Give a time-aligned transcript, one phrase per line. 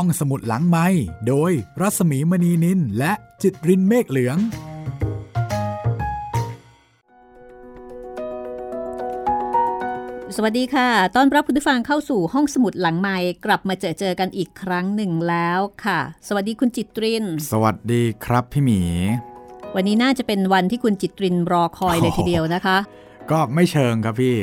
[0.00, 0.86] ห้องสมุดหลังไม้
[1.28, 4.38] โดยรัสมีมณีนินและจิตรินเมฆเหลือง
[10.36, 18.80] สวัสดีค่ะต้อนรับคุณผู้ฟังเข้าสู่ห้องสมุดหลังไม้กลับมาเจอเจอกันอีกครั้งหนึ่งแล้วค่ะ สวัสดีคุณจิตริน สวัสดีครับพี่หมี
[19.74, 22.76] วันนี้น่าจะเป็นวันที่คุณจิตรินรอคอยเลยทีเดียวนะคะ
[23.30, 24.36] ก็ไม่เชิงครับพี่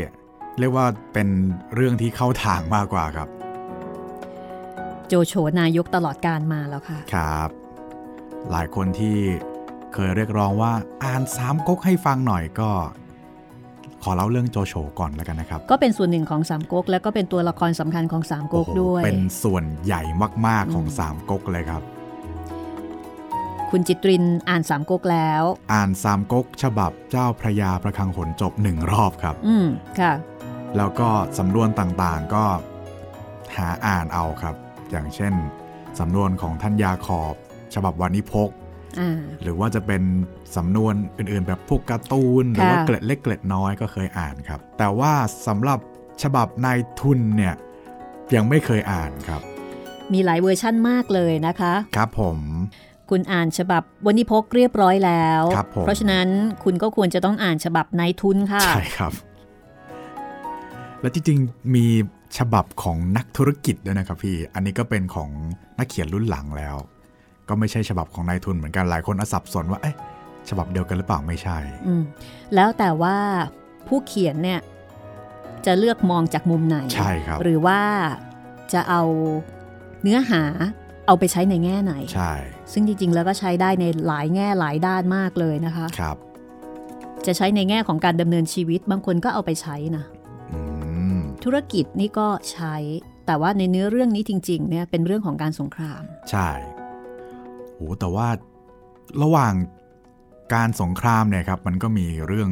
[0.59, 1.27] เรียกว่าเป็น
[1.75, 3.42] เรื่องที่เข้าทางมากกว่าครับ
[5.15, 7.49] โจโฉนายกตลอดการมาแล้วค่ะ ครับ
[8.51, 9.17] หลายคนที่
[9.93, 12.69] เคยเรียกร้องว่าอ่านสามก๊กให้ฟังหน่อยก็
[14.03, 20.01] ขอเล่าเรื่องโจโฉก่อนแล้วกันนะครับ ก็เป็นส่วนหนึ่งของสามก๊กแล้วก็เป็นตัวละครสำคัญของสามก๊กโอ้โหด้วย เป็นส่วนใหญ่
[20.47, 21.81] มากๆของอืมสามก๊กเลยครับ
[23.71, 29.67] คุณจิตรินอ่านสามก๊กแล้ว อ่านสามก๊กฉบับเจ้าพระยาพระคลังหนจบหนึ่งรอบครับ อืม
[29.99, 30.13] ค่ะ
[30.77, 32.45] แล้วก็สำนวนต่างๆก็
[33.55, 34.55] หาอ่านเอาครับ
[34.91, 35.33] อย่างเช่น
[35.99, 37.35] สำนวนของท่านยาขอบ
[37.73, 38.49] ฉบับวณิพก
[38.99, 40.01] อ่าหรือว่าจะเป็น
[40.55, 45.13] สำนวนอื่นๆ แบบพวกการ์ตูน หรือว่าค่ะเกล็ดเล็กเกล็ดน้อยก็เคยอ่านครับ แต่ว่า
[45.47, 45.79] สำหรับ
[46.23, 47.53] ฉบับนายทุนเนี่ย
[48.35, 49.41] ยังไม่เคยอ่านครับ
[50.13, 52.37] มีหลายเวอร์ชั่นมากเลยนะคะ ครับผม
[53.09, 56.27] คุณอ่านฉบับวันนี้พกเรียบร้อยแล้วครับผมเพราะฉะนั้น
[56.63, 59.13] คุณก็ควรจะต้องอ่านฉบับนายทุนค่ะ ใช่ครับ
[61.01, 61.39] และที่จริง
[61.75, 61.85] มี
[62.37, 65.29] ฉบับของนักธุรกิจด้วยนะครับพี่ อันนี้ก็เป็นของ
[65.79, 66.75] นักเขียนรุ่นหลังแล้ว
[67.49, 69.95] ก็ไม่ใช่ฉบับของนายทุนเหมือนกันหลายคนอสับสนว่าเอ๊ะ
[70.49, 72.03] ฉบับเดียวกันหรือเปล่าไม่ใช่อืม
[72.55, 73.17] แล้วแต่ว่า
[73.87, 74.59] ผู้เขียนเนี่ย
[75.65, 77.79] จะเลือกมองจากมุมไหนใช่ครับ หรือว่า
[78.73, 79.03] จะเอา
[80.03, 80.43] เนื้อหา
[81.07, 82.33] เอาไปใช้ในแง่ไหน ใช่
[82.71, 86.17] ซึ่งจริงๆ แล้วก็ใช้ได้ในหลายแง่หลายด้านมากเลยนะคะ ครับ
[87.25, 90.22] จะใช้ในแง่ของการดำเนินชีวิตบางคนก็เอาไปใช้นะอืม
[91.43, 92.75] ธุรกิจนี่ก็ใช้
[93.25, 96.49] แต่ว่าในเนื้อเรื่องนี้จริงๆเนี่ยเป็นเรื่องของการสงคราม ใช่
[97.75, 98.27] โหแต่ว่า
[99.23, 99.53] ระหว่าง
[100.53, 102.49] การสงครามเนี่ยครับมันก็มีเรื่อง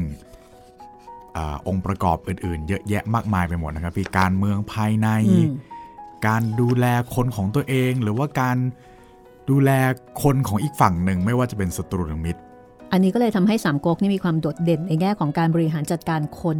[1.36, 5.52] อาองค์ประกอบอื่นๆ เยอะแยะมากมายไปหมดนะครับพี่การเมืองภายในอืม
[6.28, 6.86] การดูแล
[7.16, 8.58] คนของตัวเอง หรือว่าการ
[9.50, 9.72] ดูแล
[10.24, 12.42] คนของอีกฝั่งหนึ่งไม่ว่าจะเป็นศัตรูหรือมิตร
[12.92, 16.58] อันนี้ก็เลยทำให้สามก๊กนี่มีความโดดเด่นในแง่ของการบริหารจัดการคน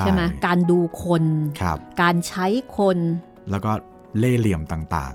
[0.00, 1.24] ใช่ไหมการดูคน
[1.60, 2.46] ครับการใช้
[2.78, 2.98] คน
[3.50, 3.72] แล้วก็
[4.18, 5.14] เล่ห์เหลี่ยมต่าง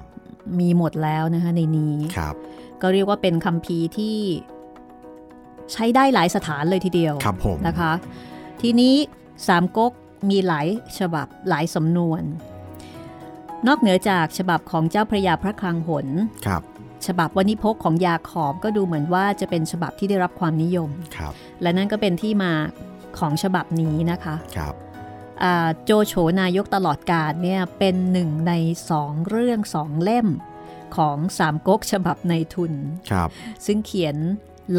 [0.60, 2.36] มีหมดแล้วนะคะในนี้ๆครับ
[2.82, 4.18] ก็เรียกว่าเป็นคัมภีร์ที่
[5.74, 7.92] ใช้ได้หลายสถานเลยทีเดียวครับผมนะคะ
[8.62, 8.96] ทีนี้
[9.48, 9.92] สามก๊ก
[10.30, 10.68] มีหลาย
[11.00, 12.22] ฉบับหลายสำนวน
[13.68, 16.08] นอกเหนือจากฉบับของเจ้าพระยาพระคลังหน
[16.46, 16.62] ครับ
[17.08, 22.52] ฉบับวณิพกของยาขอบก็ดูเหมือนว่าจะเป็นฉบับที่ได้รับความนิยมครับและนั่นก็เป็นที่มา
[23.20, 24.74] ของฉบับนี้นะคะครับ
[25.44, 28.54] อ่าโจโฉนายกตลอดกาลเนี่ยเป็นหนึ่งใน
[28.90, 30.28] สองเรื่องสองเล่ม
[30.98, 32.74] ของสามก๊กฉบับในทุน
[33.12, 33.30] ครับ
[33.66, 34.16] ซึ่งเขียน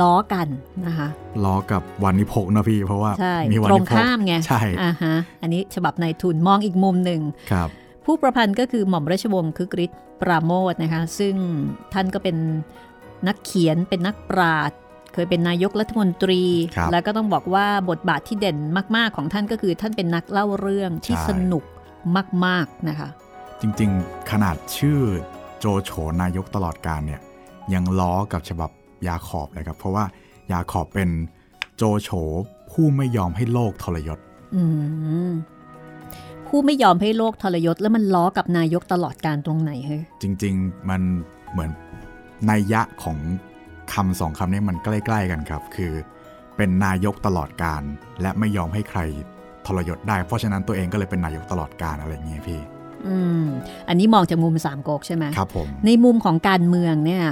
[0.01, 0.49] ล้อกัน
[0.87, 1.09] นะคะ
[1.45, 7.21] ล้อกับวันนิพกนะพี่เพราะว่าใช่มีวันตรนิงพกข้ามไงใช่อ่าฮะอันนี้ฉบับในทุนมองอีกมุมหนึ่ง
[7.53, 7.69] ครับ
[8.05, 11.35] ผู้ประพันธ์ก็คือหม่อมราชวงศ์คึกฤทธิ์ปราโมทนะคะ ซึ่ง
[11.93, 12.37] ท่านก็เป็น
[13.27, 14.79] นักเขียนเป็นนักปราชญ์
[15.15, 16.43] เคยเป็นนายกรัฐมนตรี
[16.77, 18.59] ครับแล้วก็ต้องบอกว่าบทบาทที่เด่น
[18.97, 21.65] มาก ๆ ของท่านก็คือท่านเป็นนักเล่าเรื่องที่ใช่สนุก
[22.47, 23.09] มาก ๆ นะคะ
[23.61, 25.01] จริง ๆ ขนาดชื่อ
[25.59, 25.91] โจโฉ
[26.23, 27.21] นายกตลอดการเนี่ย
[27.75, 28.71] ยังล้อกับฉบับ
[29.07, 30.05] ยาขอบเลยครับ เพราะว่า
[30.53, 31.11] ยาขอบเป็น
[31.77, 32.11] โจโฉ
[32.71, 34.19] ผู้ไม่ยอมให้โลกทรยศ
[34.55, 34.63] อื
[35.29, 35.31] ม
[36.51, 41.01] ผู้ไม่ยอมให้โลกทรยศแล้วมันล้อกับนายกตลอดการตรงไหนเฮ้ยจริง ๆ มัน
[41.53, 41.71] เหมือน
[42.51, 43.19] นัยยะของ
[43.93, 45.93] คำสองคำนี้มันใกล้ ๆ กันครับ คือ
[46.57, 47.83] เป็นนายกตลอดการ
[48.21, 49.01] และไม่ยอมให้ใคร
[49.67, 52.61] ทรยศได้ เพราะฉะนั้นตัวเองก็เลยเป็นนายกตลอดการอะไรอย่างเงี้ยพี่
[53.07, 53.45] อืม
[53.89, 57.25] อันนี้มองจากมุมสามก๊กใช่ไหมครับผมในมุมของการเมืองเนี่ย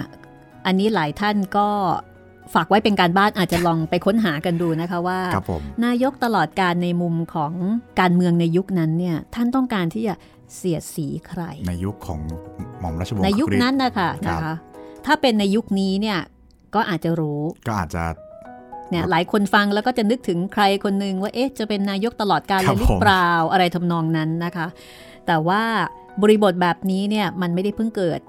[0.66, 1.68] อันนี้หลายท่านก็
[2.54, 7.52] ฝากไว้เป็นการบ้านอาจจะลองไปค้นหากันดูนะคะว่าครับผมนายกตลอดการในมุมของ
[8.00, 10.14] การเมืองในยุคนั้นเนี่ยท่านต้องการที่จะ
[10.56, 12.20] เสียดสีใคร ในยุคของ
[12.80, 14.54] หม่อมราชวงศ์ในยุคคึกฤทธิ์นั้นนะคะครับนะคะ
[15.06, 16.18] ถ้าเป็นในยุคนี้เนี่ย
[16.74, 18.04] ก็อาจจะรู้ก็อาจจะ
[18.90, 24.66] เนี่ยหลายคนฟังแล้วก็จะนึกถึงใครคนหนึ่งว่าเอ๊ะจะเป็นนายกตลอดกาลคเลรับยหรือผมเปล่าอะไรทำนองนั้นนะคะ
[25.26, 25.62] แต่ว่า
[26.22, 28.20] บริบทแบบนี้เนี่ยมันไม่ได้เพิ่งเกิด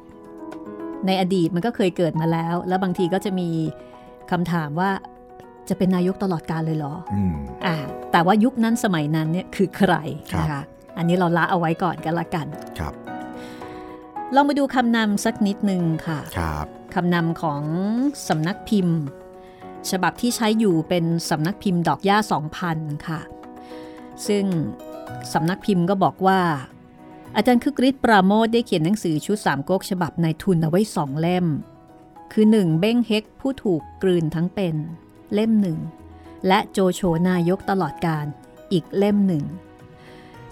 [1.07, 3.50] ในอดีตมันก็เคยเกิดมาแล้ว แล้วบางทีก็จะมี
[4.31, 4.92] คำถามว่า
[5.70, 7.36] จะเป็นนายกตลอดกาลเลยเหรออืม
[7.66, 7.76] อ่า
[8.12, 9.94] แต่ว่ายุคนั้นสมัยนั้นเนี่ยคือใคร
[10.34, 10.62] ครับนะคะ
[10.98, 12.48] อันนี้เราละเอาไว้ก่อนกันละกัน
[12.80, 12.94] ครับ
[14.36, 16.66] ลองไปดูคำนำสักนิดหนึ่งค่ะครับ
[16.96, 17.62] คำนำของ
[18.28, 19.00] สำนักพิมพ์
[19.92, 22.18] ฉบับที่ใช้อยู่เป็นสำนักพิมพ์ดอกย่า
[22.62, 23.22] 2000ค่ะ
[24.28, 24.44] ซึ่ง
[25.34, 26.40] สำนักพิมพ์ก็บอกว่า
[27.36, 31.46] อาจารย์คึกฤทธิ์ปราโมทได้เขียนหนังสือชุดสามก๊กฉบับในทุนเอาไว้สองเล่ม
[32.31, 34.76] คือหนึ่งเบ้งเฮกผู้ถูกกลืนทั้งเป็น
[35.34, 35.80] เล่มหนึ่ง
[36.48, 38.26] และโจโฉนายกตลอดการ
[38.72, 39.44] อีกเล่มหนึ่ง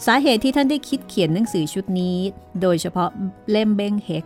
[0.06, 2.18] สาเหตุที่ท่านได้คิดเขียนหนังสือชุดนี้
[2.62, 3.09] โดยเฉพาะ
[3.51, 4.25] เล่มเบ้งเฮก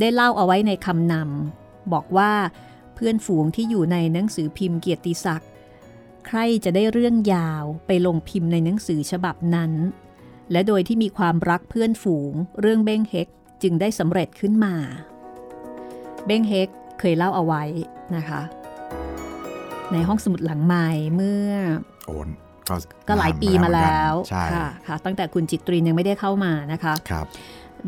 [0.00, 2.32] ได้เล่าเอาไว้ในคำนำบอกว่า
[2.94, 5.50] เพื่อนฝูงที่อยู่ในหนังสือพิมพ์เกียรติศักดิ์
[6.26, 9.72] ใครจะได้เรื่องยาวไปลงพิมพ์ในหนังสือฉบับนั้น
[10.52, 13.28] และโดยที่มีความรักเพื่อนฝูง เรื่องเบ้งเฮก
[13.62, 14.74] จึงได้สำเร็จขึ้นมา
[16.26, 16.68] เบ้งเฮก
[17.00, 17.62] เคยเล่าเอาไว้
[18.16, 18.40] นะคะ
[19.92, 21.50] ในห้องสมุดหลังใหม่เมื่อ
[22.06, 22.28] โอน
[22.68, 22.74] ก็
[23.08, 27.26] ก็หลายปีมาแล้วใช่ค่ะค่ะ ตั้งแต่คุณจิตรินยังไม่ได้เข้ามานะคะครับ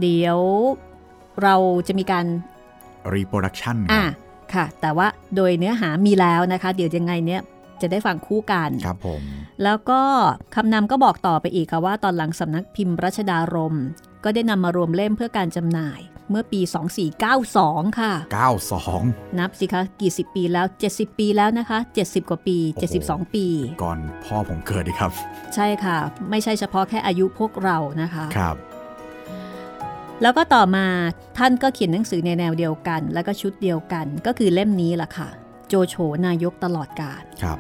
[0.01, 0.39] เดี๋ยว
[1.43, 1.55] เรา
[1.87, 2.27] จะมีการ
[3.13, 4.07] reproduction อะ
[4.55, 5.07] ค่ะ แต่ว่า
[5.37, 7.43] โดยเนื้อหามีแล้วนะคะ เดี๋ยวยังไงเนี่ย
[7.81, 9.23] จะได้ฟังคู่กันครับผม
[9.65, 10.01] แล้วก็
[10.55, 13.77] คำนำก็บอกต่อไปอีกค่ะว่าตอนหลังสำนักพิมพ์รัชดารม
[14.25, 16.01] ก็ได้นำมารวมเล่มเพื่อการจำหน่าย
[16.31, 16.61] เมื่อปี
[17.31, 18.13] 2492 ค่ะ
[18.77, 22.95] 92 นับสิคะ กี่สิบปีแล้ว 70 ปีแล้วนะคะ 70 กว่าปีโอ้โห
[23.29, 23.47] 72 ปี
[23.83, 25.13] ก่อนพ่อผมเกิดดีครับ
[25.55, 25.97] ใช่ค่ะ
[26.31, 28.57] ไม่ใช่เฉพาะแค่อายุพวกเรานะคะครับ
[30.23, 30.87] แล้วก็ต่อมา
[31.39, 35.29] ท่านก็เขียนหนังสือในแนวเดียวกัน แล้วก็ชุดเดียวกัน ก็คือเล่มนี้ล่ะค่ะ
[35.69, 35.97] โจโฉ
[36.27, 37.59] นายกตลอดกาลครับ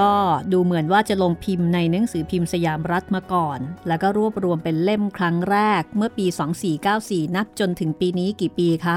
[0.00, 0.12] ก็
[0.52, 3.58] ดูเหมือนว่าจะลงพิมพ์ในหนังสือพิมพ์สยามรัฐมาก่อน
[3.88, 6.26] แล้วก็รวบรวมเป็นเล่มครั้งแรกเมื่อปี
[6.80, 8.96] 2494 นับจนถึงปีนี้กี่ปีคะ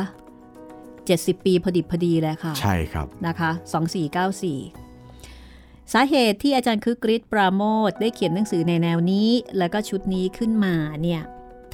[0.80, 3.52] 70 ปีพอดิบพอดีเลยค่ะ ใช่ครับนะคะ
[4.72, 11.22] 2494สาเหตุที่อาจารย์คึกฤทธิ์ปราโมทได้เขียนหนังสือในแนวนี้ แล้วก็ชุดนี้ขึ้นมาเนี่ย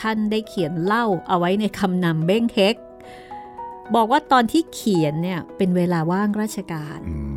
[0.01, 2.75] ท่านได้เขียนเล่าเอาไว้ในคำนำเบ้งเฮก
[3.95, 7.34] บอกว่าตอนที่เขียนเนี่ยเป็นเวลาว่างราชการอืม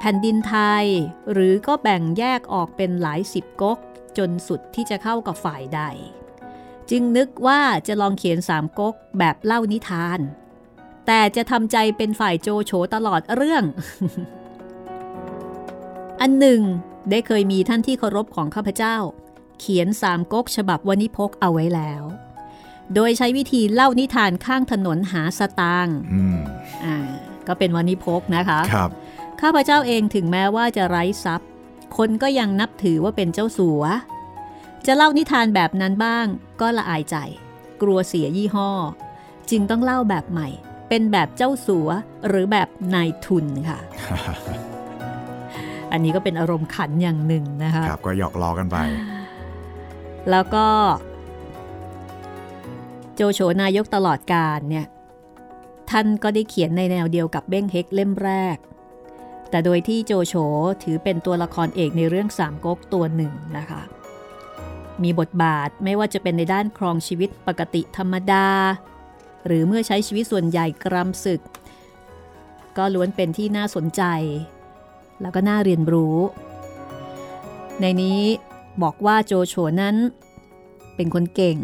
[0.00, 0.86] แผ่นดินไทย
[1.32, 3.78] หรือก็แบ่งแยกออกเป็นหลายสิบก๊ก
[4.18, 5.82] จนสุดที่จะเข้ากับฝ่ายใด
[6.90, 10.18] จึงนึกว่าจะลองเขียนสามก๊กแบบเล่านิทาน
[11.06, 13.64] แต่จะทำใจเป็นฝ่ายโจโฉตลอดเรื่อง
[16.20, 16.60] อันหนึ่ง
[17.10, 18.96] ได้เคยมีท่านที่เคารพของข้าพเจ้า
[19.60, 22.02] เขียนสามก๊กฉบับวนิพกเอาไว้แล้ว
[22.94, 26.38] โดยใช้วิธีเล่านิทานข้างถนนหาสตางค์อืม
[26.84, 26.96] อ่า
[27.46, 28.90] ก็เป็นวนิพกนะคะครับ
[29.40, 31.48] ข้าพเจ้าเองถึงแม้ว่าจะไร้ทรัพย์
[31.96, 33.82] คนก็ยังนับถือว่าเป็นเจ้าสัว
[34.86, 36.26] จะเล่านิทานแบบนั้นบ้าง
[36.60, 37.16] ก็ละอายใจ
[37.82, 38.70] กลัวเสียยี่ห้อ
[39.50, 40.48] จึงต้องเล่าแบบใหม่
[40.88, 41.88] เป็นแบบเจ้าสัว
[42.28, 43.78] หรือแบบนายทุนค่ะ
[45.92, 48.76] อันนี้ก็เป็นอารมณ์ขันอย่างหนึ่งนะคะครับก็หยอกล้อกันไป
[50.30, 50.66] แล้วก็
[53.14, 54.86] โจโฉนายกตลอดการเนี่ย
[55.90, 58.56] ท่านก็ได้เขียนในแนวเดียวกับเบ้งเฮกเล่มแรก
[59.50, 60.34] แต่โดยที่โจโฉ
[60.82, 63.82] ถือเป็นตัวละครเอกในเรื่องสามก๊กตัวหนึ่งนะคะ
[65.02, 68.46] มีบทบาทไม่ว่าจะเป็นในด้านครองชีวิตปกติธรรมดา
[69.46, 71.40] หรือเมื่อใช้ชีวิตส่วนใหญ่กรำศึก
[72.76, 74.02] ก็ล้วนเป็นที่น่าสนใจ
[75.20, 76.16] แล้วก็น่าเรียนรู้
[77.80, 78.22] ในนี้
[78.82, 79.96] บอกว่าโจโฉนั้น
[80.96, 81.58] เป็นคนเก่ง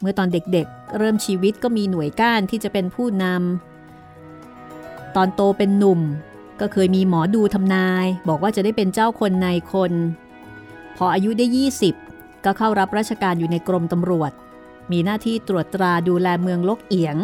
[0.00, 6.00] เมื่อตอนเด็กๆเริ่มชีวิตก็มีหน่วยก้านที่จะเป็นผู้นำตอนโตเป็นหนุ่ม
[6.60, 9.92] ก็เคยมีหมอดูทำนาย บอกว่าจะได้เป็นเจ้าคนในคน
[10.96, 11.46] พออายุได้
[11.96, 14.32] 20 ก็เข้ารับราชการอยู่ในกรมตำรวจ
[14.92, 17.16] มีหน้าที่ตรวจตราดูแลเมืองลกเอียง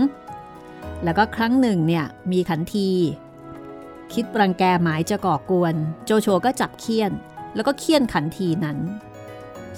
[1.04, 2.90] แล้วก็ครั้งหนึ่งเนี่ยมีขันที
[4.12, 7.12] คิดรังแกหมายจะก่อกวน โจโฉก็จับเคี่ยน
[7.54, 8.78] แล้วก็เคี่ยนขันทีนั้น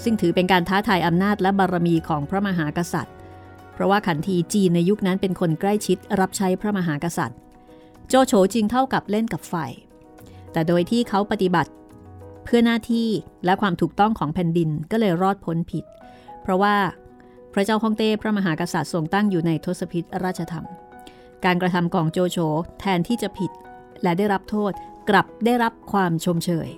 [0.02, 3.14] ซึ่งถือเป็นการท้าทายอำนาจและบารมีของพระมหากษัตริย์
[3.72, 7.38] เพราะว่าขันทีจีนในยุคนั้นเป็นคนใกล้ชิดรับใช้พระมหากษัตริย์
[8.08, 9.54] โจโฉจึงเท่ากับเล่นกับไฟ
[10.52, 11.70] แต่โดยที่เขาปฏิบัติ
[12.44, 13.08] เพื่อหน้าที่
[13.44, 15.84] และความถูกต้องของแผ่นดินก็เลยรอดพ้นผิด
[16.42, 16.76] เพราะว่า
[17.52, 20.66] พระเจ้าฮ่องเต้พระมหากษัตริย์ทรงตั้งอยู่ในทศพิธราชธรรม
[21.44, 22.38] การกระทำของโจโฉ
[22.80, 23.50] แทนที่จะผิด
[24.02, 24.72] และได้รับโทษ
[25.08, 26.68] กลับได้รับความชมเชย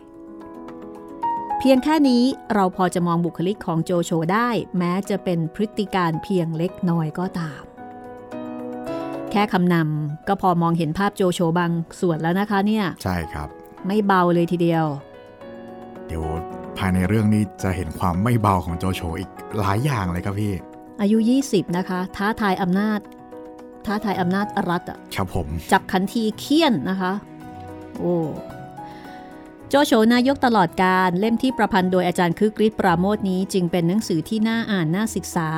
[1.59, 2.23] เพียงแค่นี้
[2.55, 7.68] เราพอจะมองบุคลิกของโจโฉได้ แม้จะเป็นพฤติการเพียงเล็กน้อยก็ตาม
[9.33, 11.71] แค่คำนำก็พอมองเห็นภาพโจโฉบาง
[12.01, 13.49] ส่วนแล้วนะคะเนี่ย ใช่ครับ
[13.87, 14.87] ไม่เบาเลยทีเดียว
[16.07, 16.25] เดี๋ยว
[16.79, 19.31] ภายในเรื่องนี้จะเห็นความไม่เบาของโจโฉอีก
[19.61, 20.55] หลายอย่างเลยครับพี่
[21.01, 23.01] อายุ 20 นะคะ ท้าทายอำนาจ
[23.87, 27.13] ท้าทายอำนาจรัฐอะครับผม จับขันทีเคี่ยนนะคะ
[27.99, 28.17] โอ้
[29.69, 35.51] โจโฉนายกตลอดการเล่มที่ประพันธ์โดยอาจารย์คึกฤทธิ์ปราโมทนี้จึงเป็นหนังสือที่น่าอ่านน่าศึกษา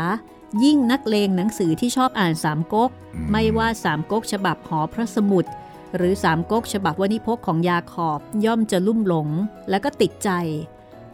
[0.64, 5.44] ยิ่งนักเลงหนังสือที่ชอบอ่านสามก๊กอืมไม่ว่าสามก๊กฉบับหอพระสมุด
[5.96, 9.28] หรือสามก๊กฉบับวณิพกของยาขอบย่อมจะลุ่มหลง
[9.70, 10.30] และก็ติดใจ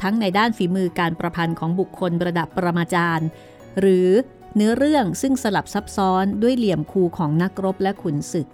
[0.02, 3.28] ทั้งในด้านฝีมือการประพันธ์ของบุคคลระดับประมาจารย์
[3.80, 4.08] หรือ
[4.54, 8.48] เนื้อเรื่องซึ่งสลับซับซ้อนด้วยเหลี่ยมคูของนักรบและขุนศึก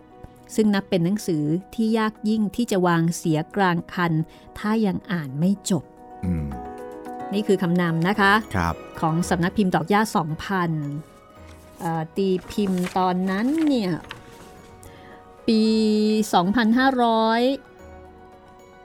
[0.55, 4.13] ซึ่งนับเป็นหนังสือที่ยากยิ่งที่จะวางเสียกลางคัน
[4.59, 5.85] ถ้ายังอ่านไม่จบ
[6.25, 6.47] อืม
[7.35, 10.03] นี่คือคำนำนะคะครับของสำนักพิมพ์ดอกย่า
[10.91, 13.93] 2,000เอ่อตีพิมพ์ตอนนั้นเนี่ย
[15.49, 15.63] ปี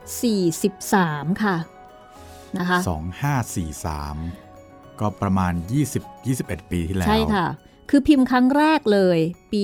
[0.08, 1.58] 2543 ค่ะ
[2.58, 4.18] นะคะสองห้าสี่สาม
[5.00, 5.54] ก็ประมาณ
[5.92, 7.48] 20 21 ปีที่แล้ว ใช่ค่ะ
[7.90, 9.20] คือพิมพ์ครั้งแรกเลย
[9.54, 9.64] ปี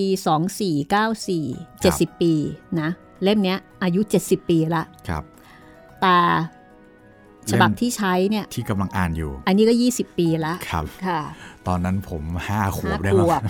[0.92, 2.34] 2494 70 ปี
[2.82, 2.90] นะ
[3.24, 5.24] เล่มเนี้ยอายุ 70 ปีละครับ
[6.02, 6.18] แต่
[7.52, 11.22] ฉบับที่ใช้เนี่ยที่กำลังอ่านอยู่ อันนี้ก็ 20 ปีละครับค่ะ
[11.68, 13.42] ตอนนั้นผมห้าขวบห้าได้ขมั้วงบ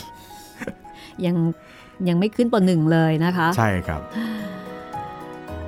[1.25, 1.35] ยัง
[2.07, 4.01] ยังไม่ขึ้นปหนึ่งเลยนะคะ ใช่ครับ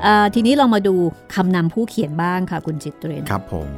[0.03, 0.95] เอ่อทีนี้เรามาดู
[1.35, 3.69] คำนำผู้เขียนบ้างค่ะ คุณจิตเรนครับผม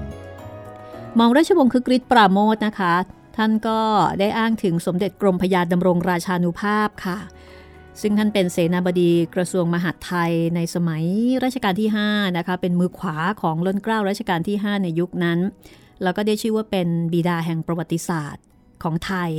[1.20, 2.94] มองราชวงศ์คึกฤทธิ์ปราโมทนะคะ
[3.38, 3.80] ท่านก็
[4.20, 7.18] ได้อ้างถึงสมเด็จกรมพยาดำรงราชานุภาพค่ะ
[8.02, 11.04] ซึ่งท่านเป็นเสนาบดีกระทรวงมหาดไทยในสมัย
[11.44, 15.40] รัชกาลที่5นะคะเป็นมือขวาของล้นเกล้ารัชกาลที่ 5 ในยุคนั้น
[16.04, 18.44] แล้วก็ได้ชื่อว่าเป็นบิดาแห่งประวัติศาสตร์
[18.84, 19.32] ของไทย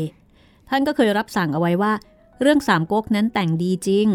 [0.70, 1.92] ท่านก็เคยรับสั่งเอาไว้ว่า
[2.40, 4.08] เรื่องสามก๊กนั้นแต่งดีจริง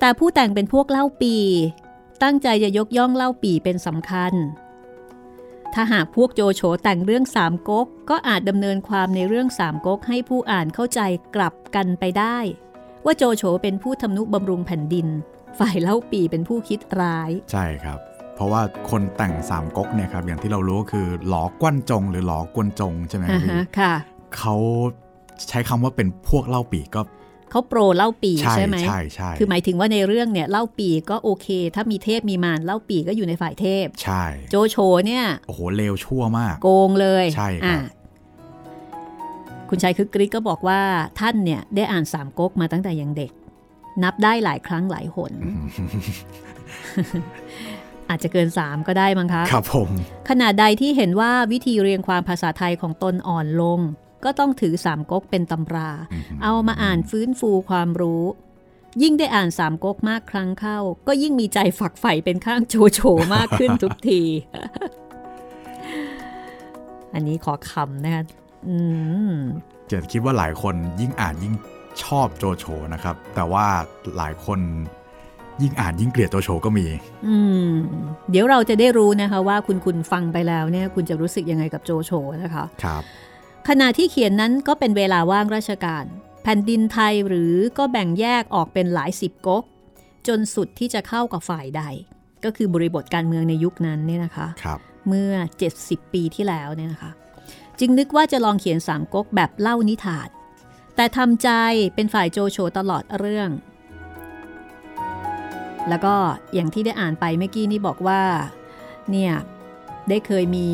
[0.00, 1.36] แต่ผู้แต่งเป็นพวกเล่าปี
[2.22, 4.32] ตั้งใจจะยกย่องเล่าปีเป็นสำคัญ
[5.74, 11.00] ถ้าหากพวกโจโฉแต่งเรื่องสามก๊กก็อาจดำเนินความในเรื่องสามก๊กให้ผู้อ่านเข้าใจ
[11.34, 12.38] กลับกันไปได้
[13.04, 15.06] ว่าโจโฉเป็นผู้ทำนุบำรุงแผ่นดิน
[15.58, 17.98] ฝ่ายเล่าปีเป็นผู้คิดร้าย ใช่ครับ
[18.34, 23.94] เพราะว่าคนแต่งสามก๊กเนี่ยครับอย่างที่เรารู้ก็คือหลอกวนจง หรือหลอกวนจงใช่ไหมครับอ่าพี่ฮะค่ะ
[24.36, 24.56] เขา
[25.48, 27.00] ใช้คำว่าเป็นพวกเล่าปีก็
[27.50, 34.76] เขาโปรเล่าปีใช่ใช่ไหมใช่ใช่คือหมายถึงว่าในเรื่องเนี่ยเล่าปีก็โอเค ถ้ามีเทพมีมารเล่าปีก็อยู่ในฝ่ายเทพ ใช่ โจโฉ
[35.06, 37.80] เนี่ย โอ้โหเลวชั่วมาก โกงเลย ใช่ครับอะ
[39.70, 40.80] คุณชัยคึกฤทธิ์ก็บอกว่า
[41.20, 43.32] ท่านเนี่ยได้อ่านสามก๊กมาตั้งแต่ยังเด็ก
[44.02, 45.32] นับได้หลายครั้งหลายหน
[48.08, 49.90] อาจจะเกิน3ก็ได้มั้งคะครับผม
[50.28, 53.80] ขณะใดที่เห็นว่าวิธีเรียงความภาษาไทยของตนอ่อนลง
[54.24, 55.90] ก็ต้องถือสามก๊กเป็นตำรา
[56.42, 58.24] เอามาอ่านฟื้นฟูความรู้
[59.02, 63.00] ยิ่งได้อ่านสามก๊กมากครั้งเข้า ก็ยิ่งมีใจฝักใฝ่เป็นข้างโจโฉ
[63.34, 64.22] มากขึ้นทุกที
[67.14, 68.47] อันนี้ขอคำนะคะอืม
[69.88, 71.54] เจดคิดว่าหลายคนยิ่งอ่านยิ่ง
[72.04, 73.66] ชอบโจโฉนะครับ แต่ว่า
[74.18, 74.60] หลายคน
[75.62, 76.86] ยิ่งอ่านยิ่งเกลียดโจโฉก็มี
[77.26, 77.36] อื
[77.68, 77.70] ม
[78.30, 82.12] เดี๋ยวเราจะได้รู้นะคะว่าคุณคุณฟังไปแล้วเนี่ย คุณจะรู้สึกยังไงกับโจโฉ
[82.44, 83.02] นะคะ ครับ
[83.68, 86.04] ขณะที่เขียนนั้นก็เป็นเวลาว่างราชการ
[86.42, 89.64] แผ่นดินไทยหรือก็แบ่งแยกออกเป็นหลายสิบก๊ก
[90.28, 91.82] จนสุดที่จะเข้ากับฝ่ายใด
[92.44, 95.32] ก็คือบริบทการเมืองในยุคนั้นเนี่ยนะคะ ครับ เมื่อ
[95.74, 97.10] 70 ปีที่แล้วเนี่ยนะคะ
[97.80, 100.28] จึงนึกว่าจะลองเขียนสามก๊กแบบเล่านิทาน
[100.96, 101.50] แต่ทำใจ
[101.94, 103.50] เป็นฝ่ายโจโฉตลอดเรื่อง
[105.88, 106.14] แล้วก็
[106.54, 108.20] อย่างที่ได้อ่านไปเมื่อกี้นี่บอกว่า
[109.10, 109.32] เนี่ย
[110.08, 110.68] ได้เคยมี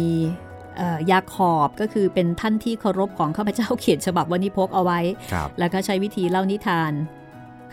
[0.76, 5.00] เอ่อยาขอบก็คือเป็นท่านที่เคารพของข้าพเจ้าเขียนฉบับวนิพกเอาไว้
[5.32, 6.92] ครับแล้วก็ใช้วิธีเล่านิทาน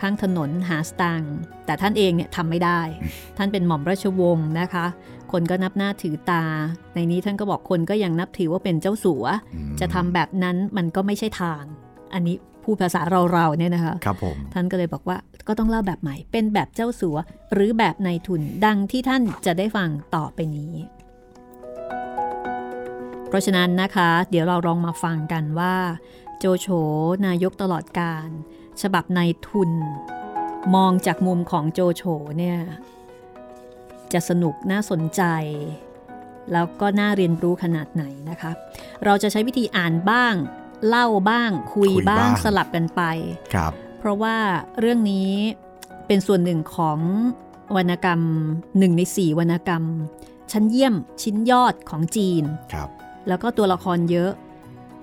[0.00, 1.34] ข้างถนนหาสตังค์
[1.66, 2.80] แต่ท่านเองเนี่ยทำไม่ได้
[3.36, 4.86] ท่านเป็นหม่อมราชวงศ์นะคะ
[5.32, 6.44] คนก็นับหน้าถือตา
[6.94, 9.24] ในนี้ท่านก็บอกคนก็ยังนับถือว่าเป็นเจ้าสัว
[9.54, 11.62] อืมจะทำแบบนั้นมันก็ไม่ใช่ทาง
[12.14, 13.00] อันนี้พูดภาษา
[13.32, 15.16] เราๆเนี่ยนะคะครับผมท่านก็เลยบอกว่า
[15.48, 17.16] ก็ต้องเล่าแบบใหม่ เป็นแบบเจ้าสัว
[17.52, 20.72] หรือแบบนายทุนดังที่ท่านจะได้ฟังต่อไปนี้
[23.28, 25.74] เพราะฉะนั้นนะคะ เดี๋ยวเราลองมาฟังกันว่า
[26.38, 26.68] โจโฉ
[27.26, 28.28] นายกตลอดการ
[28.82, 29.70] ฉบับนายทุน
[30.74, 32.02] มองจากมุมของโจโฉ
[32.38, 32.58] เนี่ย
[34.14, 35.22] จะสนุกน่าสนใจ
[36.52, 38.50] แล้วก็น่าเรียนรู้ขนาดไหนนะคะ
[39.04, 40.34] เราจะใช้วิธีอ่านบ้าง
[40.88, 43.02] เล่าบ้าง คุยคุยบ้างบ้างสลับกันไป
[43.54, 44.36] ครับเพราะว่า
[44.80, 45.30] เรื่องนี้
[46.06, 46.98] เป็นส่วนหนึ่งของ
[47.76, 48.20] วรรณกรรม
[48.78, 49.84] หนึ่งในสี่วรรณกรรม
[50.52, 52.88] ชั้นเยี่ยมชิ้นยอดของจีนครับ
[53.28, 54.32] แล้วก็ตัวละครเยอะ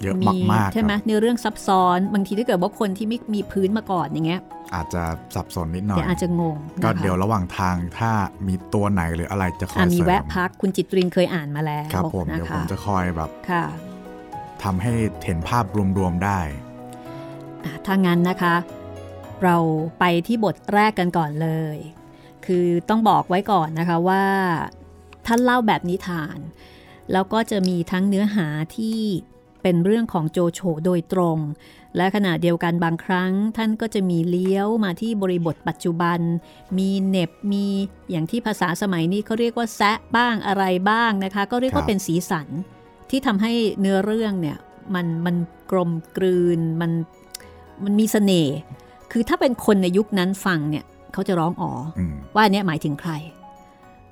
[0.04, 0.16] เยอะ
[0.52, 4.42] มากๆใช่ไหมครับในเรื่องซับซ้อนบางทีถ้าเกิดว่าคนที่ไม่มีพื้นมาก่อนอย่างเงี้ย
[4.76, 5.04] อาจจะ
[5.36, 8.12] สับสนนิดหน่อยเดี๋ยวอาจจะงง ก็นะคะเดี๋ยวระหว่างทางถ้า
[8.48, 13.66] มีตัวไหนหรืออะไรจะคออะยมีเสริแวะมพักคุณจิตรินเคยอ่านมาแล้วครับผมนะเดี๋ยวผคะมจะคอยแบบค่ะ
[14.64, 14.94] ทำให้
[15.26, 15.66] เห็นภาพ
[15.98, 16.40] รวมๆได้
[17.64, 18.56] อะถ้างั้นนะคะ
[19.44, 19.58] เรา
[20.00, 21.78] ไปที่บทแรกกันก่อนเลย
[22.46, 24.24] คือต้องบอกไว้ก่อนนะคะว่า
[25.26, 26.38] ท่านเล่าแบบนิทาน
[27.12, 29.00] แล้วก็จะมีทั้งเนื้อหาที่
[29.62, 31.38] เป็นเรื่องของโจโฉโดยตรง
[31.98, 36.20] และขณะเดียวกันบางครั้งท่านก็จะมีเลี้ยวมาที่บริบทปัจจุบัน
[36.78, 37.66] มีเน็บมี
[38.12, 42.48] อย่างที่ภาษาสมัยนี้เขาเรียกว่าแซะบ้างอะไรบ้างนะคะ ก็เรียกว่าเป็นสีสัน
[43.10, 44.58] ที่ทำให้เนื้อเรื่องเนี่ย
[44.96, 45.36] มันมัน
[45.72, 46.92] กลมกลืนมัน
[47.84, 48.58] มันมีสเสน่ห์
[49.12, 51.72] คือถ้าเป็นคนในยุคนั้นฟังเนี่ยเขาจะร้องอ๋อ
[52.36, 53.12] ว่าอันนี้หมายถึงใคร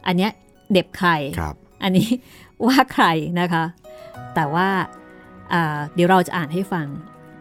[0.08, 0.30] อันนี้
[0.72, 1.12] เด็บใคร
[1.84, 2.08] อันนี้
[2.66, 3.06] ว่าใคร
[3.39, 3.63] นะคะ
[4.36, 4.68] แต่ว่า
[5.94, 6.88] เดี๋ยวเราจะอ่านให้ฟัง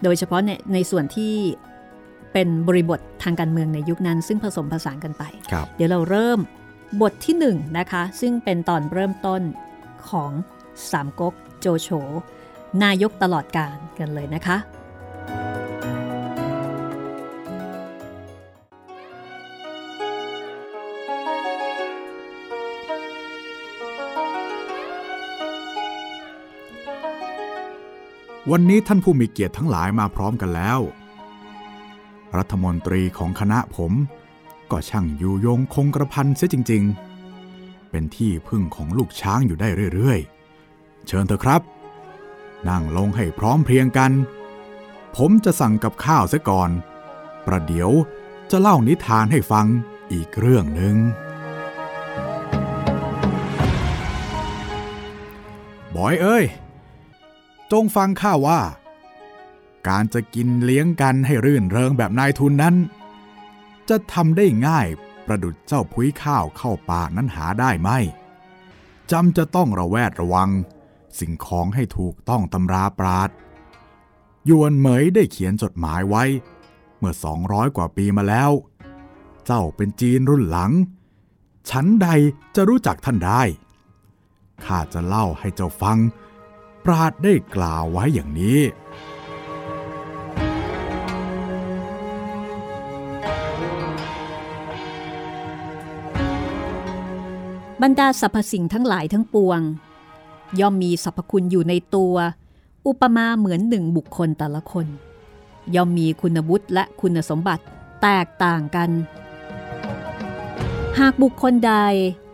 [0.03, 1.35] โดยเฉพาะในในส่วนที่
[2.33, 5.23] เป็นบริบททางการเมืองในยุคนั้น ซึ่งผสมผสานกันไป
[5.77, 6.39] เดี๋ยวเราเริ่ม
[7.03, 7.45] บทที่1น
[7.79, 9.43] นะคะ ซึ่งเป็นตอนเริ่มต้น
[10.11, 10.31] ของ
[10.91, 11.89] สามก๊กโจโฉ
[12.85, 14.57] นายกตลอดการกันเลยนะคะ
[28.53, 30.79] วันนี้ท่านผู้มีเกียรติทั้งหลายมาพร้อมกันแล้ว
[32.37, 33.93] รัฐมนตรีของคณะผม
[34.71, 36.83] ก็ช่างอยู่ยงคงกระพันเสียจริง
[37.37, 41.63] ๆ เป็นที่พึ่งของลูกช้างอยู่ได้เรื่อยๆ เชิญเถอะครับ
[42.69, 44.13] นั่งลงให้พร้อมเพรียงกัน
[45.17, 46.71] ผมจะสั่งกับข้าวเสียก่อน
[47.47, 47.91] ประเดี๋ยว
[48.51, 49.67] จะเล่านิทานให้ฟัง
[50.13, 50.97] อีกเรื่องหนึ่ง
[55.95, 56.45] บอยเอ้ย
[57.73, 58.61] จงฟังข้าว่า
[59.89, 62.75] การจะกินเลี้ยงกันให้รื่นเริงแบบนายทุนนั้น
[63.89, 64.87] จะทำได้ง่าย
[65.27, 67.91] ประดุดเจ้าพุ้ยข้าวเข้าปากนั้นหาได้ไหม
[69.11, 70.51] จำจะต้องระแวดระวัง
[71.19, 73.31] สิ่งของให้ถูกต้องตำราปราด
[74.49, 76.25] ยวนเหมยได้เขียนจดหมายไว้
[76.99, 78.51] เมื่อสองร้อยกว่าปีมาแล้ว
[79.47, 80.73] เจ้าเป็นจีนรุ่นหลัง
[81.71, 82.09] ฉันใด
[82.55, 83.43] จะรู้จักท่านได้
[84.65, 85.99] ข้าจะเล่าให้เจ้าฟัง
[86.87, 88.61] ปราดได้กล่าวไว้อย่างนี้
[97.83, 99.61] บรรดาสรรพสิ่งทั้งหลายทั้งปวง
[100.61, 102.15] ย่อมมีสรรพคุณอยู่ในตัว
[102.87, 104.87] อุปมาเหมือนหนึ่งบุคคลแต่ละคน
[105.75, 107.65] ย่อมมีคุณวุฒิและคุณสมบัติ
[108.03, 108.91] แตกต่างกัน
[110.99, 111.73] หากบุคคลใด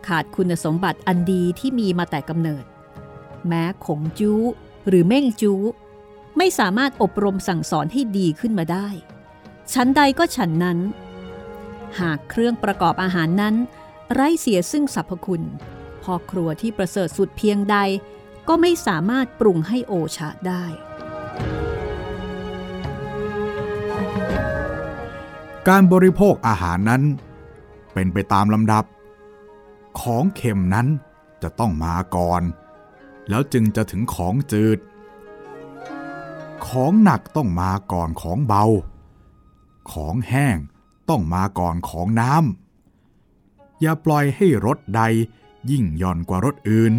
[0.06, 2.64] ขาดคุณสมบัติอันดีที่มีมาแต่กำเนิด
[3.48, 4.32] แม้ขงจู
[4.88, 5.54] หรือเม่งจู
[6.36, 8.88] ไม่สามารถอบรมสั่งสอนให้ดีขึ้นมาได้
[9.72, 10.78] ชั้นใดก็ฉันนั้น
[12.00, 13.54] หากเครื่องประกอบอาหารนั้น
[14.12, 15.46] ไร้เสียซึ่งสรรพคุณ
[16.02, 17.76] พอครัวที่ประเสริฐสุดเพียงใด
[18.48, 20.64] ก็ไม่สามารถปรุงให้โอชะได้
[25.68, 27.02] การบริโภคอาหารนั้น
[27.92, 28.84] เป็นไปตามลำดับ
[30.00, 30.86] ของเค็มนั้น
[31.42, 32.42] จะต้องมาก่อน
[33.28, 34.78] แล้วจึงจะถึงของจืด
[36.66, 38.64] ของหนักต้องมาก่อนของเบา
[39.92, 40.56] ของแห้ง
[41.08, 45.02] ต้องมาก่อนของน้ำ อย่าปล่อยให้รสใด
[45.70, 46.92] ยิ่งย่อนกว่ารสอื่น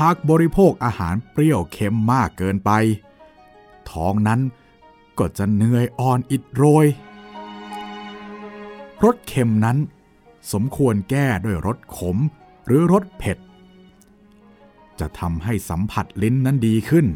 [0.00, 2.70] หากบริโภคอาหารเปรี้ยวเค็มมากเกินไป
[3.90, 4.40] ท้องนั้น
[5.18, 6.86] ก็จะเหนื่อยอ่อนอิดโรย
[9.04, 9.78] รสเค็มนั้น
[10.52, 12.16] สมควรแก้ด้วยรสขม
[12.66, 13.38] หรือรสเผ็ด
[15.00, 17.06] จะทำให้สัมผัสลิ้นนั้นดีขึ้น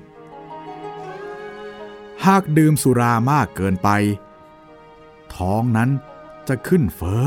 [2.26, 3.88] หากดื่มสุรามากเกินไป
[5.34, 5.90] ท้องนั้น
[6.48, 7.26] จะขึ้นเฟ้อ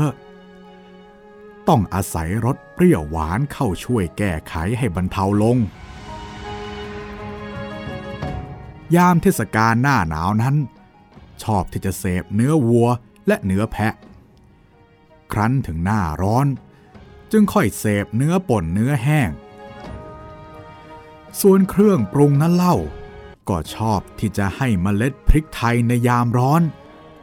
[1.68, 5.58] ต้องอาศัยรสเปรี้ยวหวานเข้าช่วยแก้ไขให้บรรเทาลง
[8.96, 10.56] ยามเทศกาลหน้าหนาวนั้น
[11.42, 12.88] ชอบที่จะเสพเนื้อวัว
[13.26, 13.94] และเนื้อแพะ
[15.32, 16.46] ครั้นถึงหน้าร้อน
[17.32, 19.28] จึงค่อยเสพเนื้อป่นเนื้อแห้ง
[21.40, 22.76] ส่วนเครื่องปรุงนั้นเล่า
[23.48, 26.62] ก็ชอบที่จะให้มเมล็ดพริกไทยในยามร้อน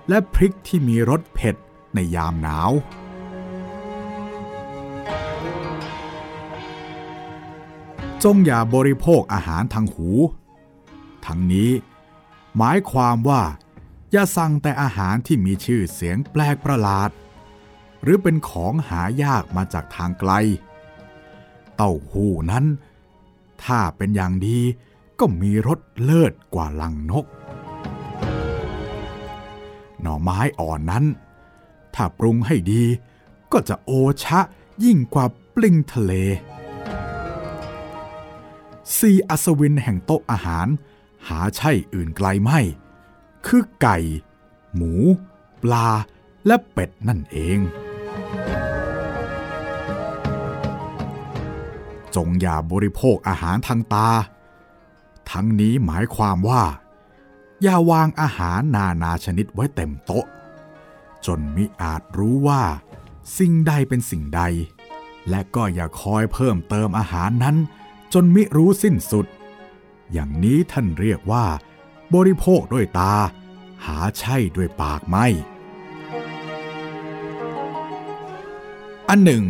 [0.09, 1.55] และพริกที่มีรสเผ็ด
[1.95, 2.71] ในยามหนาว
[8.23, 10.09] จงอย่าบริโภคอาหารทางหู
[11.25, 11.71] ทั้งนี้
[12.57, 13.41] หมายความว่า
[14.11, 17.09] อย่าสั่งแต่อาหารที่มีชื่อเสียงแปลกประหลาด
[18.03, 20.31] หรือเป็นของหายากมาจากทางไกล
[21.75, 22.65] เต้าหู้นั้น
[23.63, 24.59] ถ้าเป็นอย่างดี
[25.19, 27.25] ก็มีรสเลิศกว่าลังนก
[30.01, 31.05] หน่อไม้อ่อนนั้น
[31.95, 32.83] ถ้าปรุงให้ดี
[33.51, 33.91] ก็จะโอ
[34.23, 34.39] ชะ
[34.83, 36.13] ยิ่งกว่าปลิงทะเล
[38.95, 40.67] ซีอัศวินแห่งโต๊ะอาหาร
[41.27, 42.59] หาใช่อื่นไกลไม่
[43.45, 43.97] คือไก่
[44.75, 44.93] หมู
[45.63, 45.89] ปลา
[46.45, 47.59] และเป็ดนั่นเอง
[52.15, 54.09] จงอย่าบริโภคอาหารทางตา
[55.31, 56.63] ทั้งนี้หมายความว่า
[57.61, 60.25] อย่าวางอาหารนานาชนิดไว้เต็มโต๊ะ
[61.25, 62.63] จนมิอาจรู้ว่า
[63.37, 64.41] สิ่งใดเป็นสิ่งใด
[65.29, 67.55] และก็อย่าคอยเพิ่มเติมอาหารนั้น
[68.13, 69.25] จนมิรู้สิ้นสุด
[70.11, 71.45] อย่างนี้ท่านเรียกว่า
[72.13, 73.13] บริโภคด้วยตา
[73.85, 75.25] หาใช่ด้วยปากไม่
[79.09, 79.43] อันหนึ่ง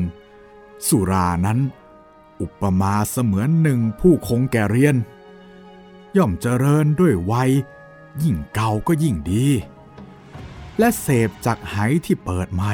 [0.88, 1.60] สุรานั้น
[2.42, 4.96] อุปมาเสมือนหนึ่งผู้คงแก่เรียน
[6.18, 7.52] ย่อมเจริญด้วยวัย
[8.24, 9.48] ยิ่งเก่าก็ยิ่งดี
[10.80, 11.76] และเสพจากไห
[12.06, 12.74] ที่เปิดใหม่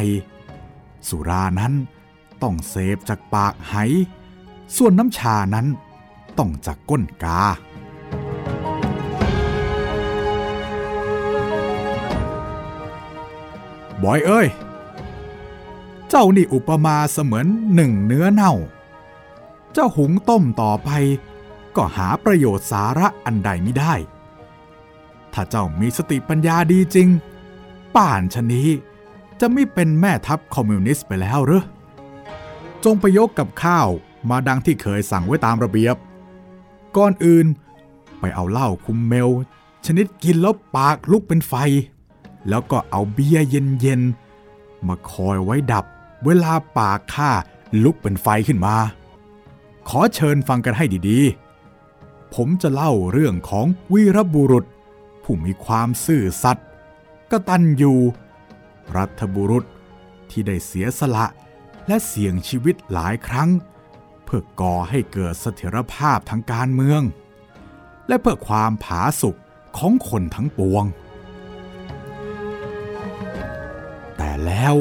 [1.07, 1.73] สุรานั้น
[2.41, 3.75] ต้องเสพจากปากไห
[4.75, 5.67] ส่วนน้ำชานั้น
[6.37, 7.41] ต้องจากก้นกา
[14.03, 14.47] บอยเอ้ย
[16.09, 18.53] เจ้านี่อุปมาเสมือนหนึ่งเนื้อเน่า
[19.77, 20.89] จ้าหุงต้มต่อไป
[21.75, 23.93] ก็หาประโยชน์สาระอันใดไม่ได้
[25.33, 27.09] ถ้าเจ้ามีสติปัญญาดีจริง
[27.95, 28.69] ป่านชะนี้
[29.39, 31.63] จะไม่เป็นแม่ทัพคอมมิวนิสต์ไปแล้วหรือ
[32.83, 33.87] จงไปยกกับข้าว
[34.29, 35.95] มาดังที่เคยสั่งไว้ตามระเบียบ
[36.97, 37.45] ก่อนอื่น
[38.19, 39.29] ไปเอาเหล้าคุมเมล
[39.85, 41.53] ชนิดกินแล้วปากลุกเป็นไฟ
[42.49, 45.85] แล้วก็เอาเบียร์เย็นๆมาคอยไว้ดับ
[46.25, 47.29] เวลาปากข้า
[47.83, 48.75] ลุกเป็นไฟขึ้นมา
[49.89, 54.65] ขอเชิญฟังกันให้ดีๆ ผมจะเล่าเรื่องของวีรบุรุษ
[55.23, 56.67] ผู้มีความซื่อสัตย์
[57.31, 57.93] กตัญญู
[58.97, 59.65] รัฐบุรุษ
[60.29, 61.25] ที่ได้เสียสละ
[61.87, 63.49] และเสี่ยงชีวิตหลายครั้ง
[64.23, 67.01] เพื่อก่อให้เกิดเสถียรภาพทางการเมือง
[68.07, 69.35] และเพื่อความผาสุก
[69.77, 70.85] ของคนทั้งปวง
[74.17, 74.75] แต่แล้ว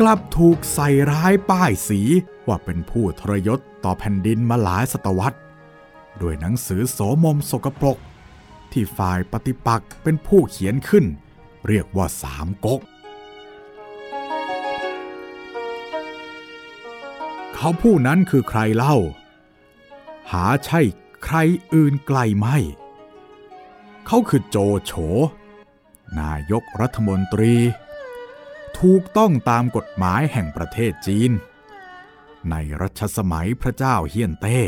[0.00, 2.00] กลับถูกใส่ร้ายป้ายสี
[2.46, 5.38] ว่าเป็นผู้ทรยศต่อแผ่นดินมาหลายศตวรรษ
[6.20, 7.98] ด้วยหนังสือโสมมสกปรก
[8.72, 11.04] ที่ฝ่ายปฏิปักษ์เป็นผู้เขียนขึ้น
[11.66, 12.80] เรียกว่าสามก๊ก
[17.54, 18.96] เขาผู้นั้นคือใครเล่า
[20.32, 20.80] หาใช่
[21.24, 21.36] ใคร
[21.74, 22.56] อื่นไกลไม่
[24.06, 24.92] เขาคือโจโฉ
[26.20, 27.54] นายกรัฐมนตรี
[28.82, 31.30] ถูกต้องตามกฎหมายแห่งประเทศจีน
[32.50, 34.58] ในรัชสมัยพระเจ้าเฮียนเต้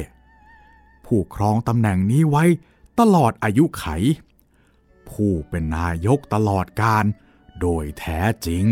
[1.05, 2.44] ผู้ครองตำแหน่งนี้ไว้
[3.01, 3.87] ตลอดอายุไข
[5.09, 7.05] ผู้เป็นนายกตลอดการ
[7.61, 8.64] โดยแท้จริง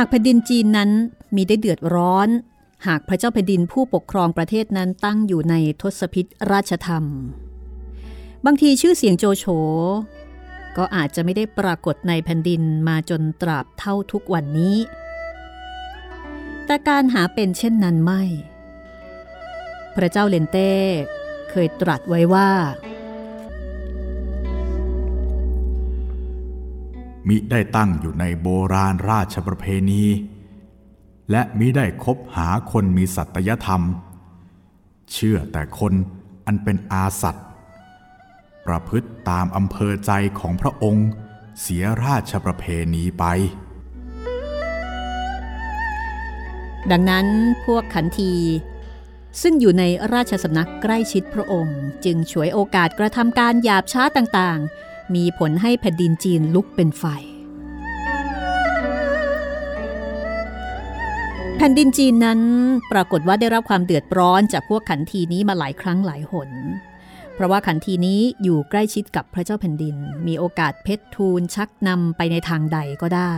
[0.00, 0.90] ากแผ่นดินจีนนั้น
[1.34, 2.28] มีได้เดือดร้อน
[2.86, 7.04] หากพระเจ้าแผ่นดินผู้ปกครองประเทศนั้นตั้งอยู่ในทศพิธราชธรรม
[8.44, 9.44] บางทีชื่อเสียงโจโฉ
[10.76, 14.76] ก็อาจจะไม่ได้ปรากฏในแผ่นดินมาจนตราบเท่าทุกวันนี้
[16.66, 18.22] แต่การหาเป็นเช่นนั้นไม่
[19.96, 20.72] พระเจ้าเลนเต้
[21.50, 22.50] เคยตรัสไว้ว่า
[27.28, 30.04] มิได้ตั้งอยู่ในโบราณราชประเพณี
[31.30, 33.82] และมิได้คบหาคนมีสัตยธรรม
[35.12, 35.92] เชื่อแต่คน
[36.46, 37.46] อันเป็นอาสัตว์
[38.66, 41.08] ประพฤติตามอำเภอใจของพระองค์
[41.60, 43.24] เสียราชประเพณีไป
[46.90, 47.26] ดังนั้น
[47.64, 48.34] พวกขันที
[49.42, 57.04] ซึ่งอยู่ในราชสำนักใกล้ชิดพระองค์ จึงฉวยโอกาสกระทำการหยาบช้าต่างๆ มีผลให้แผ่นดินจีนลุกเป็นไฟ
[61.56, 62.40] แผ่นดินจีนนั้น
[62.92, 66.50] ปรากฏว่าได้รับความเดือดร้อนจากพวกขันทีนี้มาหลายครั้งหลายหน
[67.34, 73.34] เพราะว่าขันทีนี้อยู่ใกล้ชิดกับพระเจ้าแผ่นดิน มีโอกาสเพชรทูลชักนำไปในทางใดก็ได้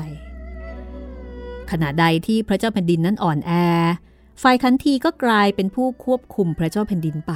[1.71, 3.53] ขณะใดที่พระเจ้าแผ่นดินนั้นอ่อนแอ
[4.43, 7.33] ฝ่ายขันทีก็กลายเป็นผู้ควบคุมพระเจ้าแผ่นดินไป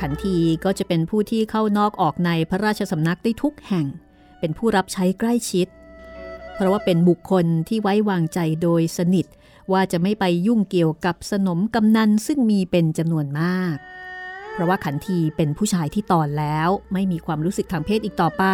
[0.00, 3.86] ขันทีก็จะเป็นผู้ที่เข้านอกออกในพระราชสำนักได้ทุกแห่ง
[4.40, 5.66] เป็นผู้รับใช้ใกล้ชิด
[6.54, 9.26] เพราะว่าเป็นบุคคลที่ไว้วางใจโดยสนิท
[9.72, 13.76] ว่าจะไม่ไปยุ่งเกี่ยวกับสนมกำนันซึ่งมีเป็นจำนวนมาก
[14.52, 18.44] เพราะว่าขันทีเป็นผู้ชายที่ตอนแล้วไม่มีความรู้สึกทางเพศอีกต่อไป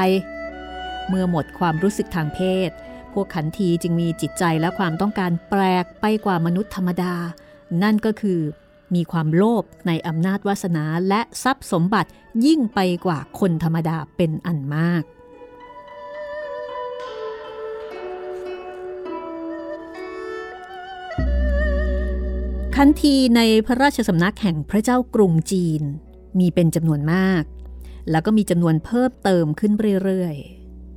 [1.09, 2.71] เมื่อหมดความรู้สึกทางเพศ
[3.13, 7.15] พวกขันทีจึงมีจิตใจและความต้องการแปลกไปกว่ามนุษย์ธรรมดา
[7.83, 8.41] นั่นก็คือ
[8.95, 12.11] มีความโลภในอำนาจวาสนาและทรัพย์สมบัติ
[12.47, 15.05] ยิ่งไปกว่าคนธรรมดาเป็นอันมาก
[22.77, 25.83] ขันทีในพระราชสำนักแห่งพระเจ้ากรุงจีน
[26.39, 27.45] มีเป็นจำนวนมาก
[28.11, 29.73] แล้วก็มีจำนวนเพิ่มเติมขึ้น
[30.05, 30.37] เรื่อย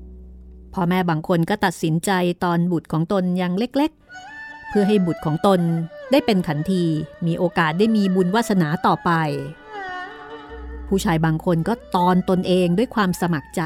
[0.06, 2.12] ๆพ่อแม่บางคนก็ตัดสินใจ
[2.44, 4.06] ตอนบุตรของตนยังเล็กๆ
[4.70, 5.62] เพื่อให้บุตรของตน
[6.12, 6.84] ได้เป็นขันที
[7.26, 9.12] มีโอกาสได้มีบุญวาสนาต่อไป
[10.88, 13.64] ผู้ชายบางคนก็ตอนตนเองด้วยความสมัครใจ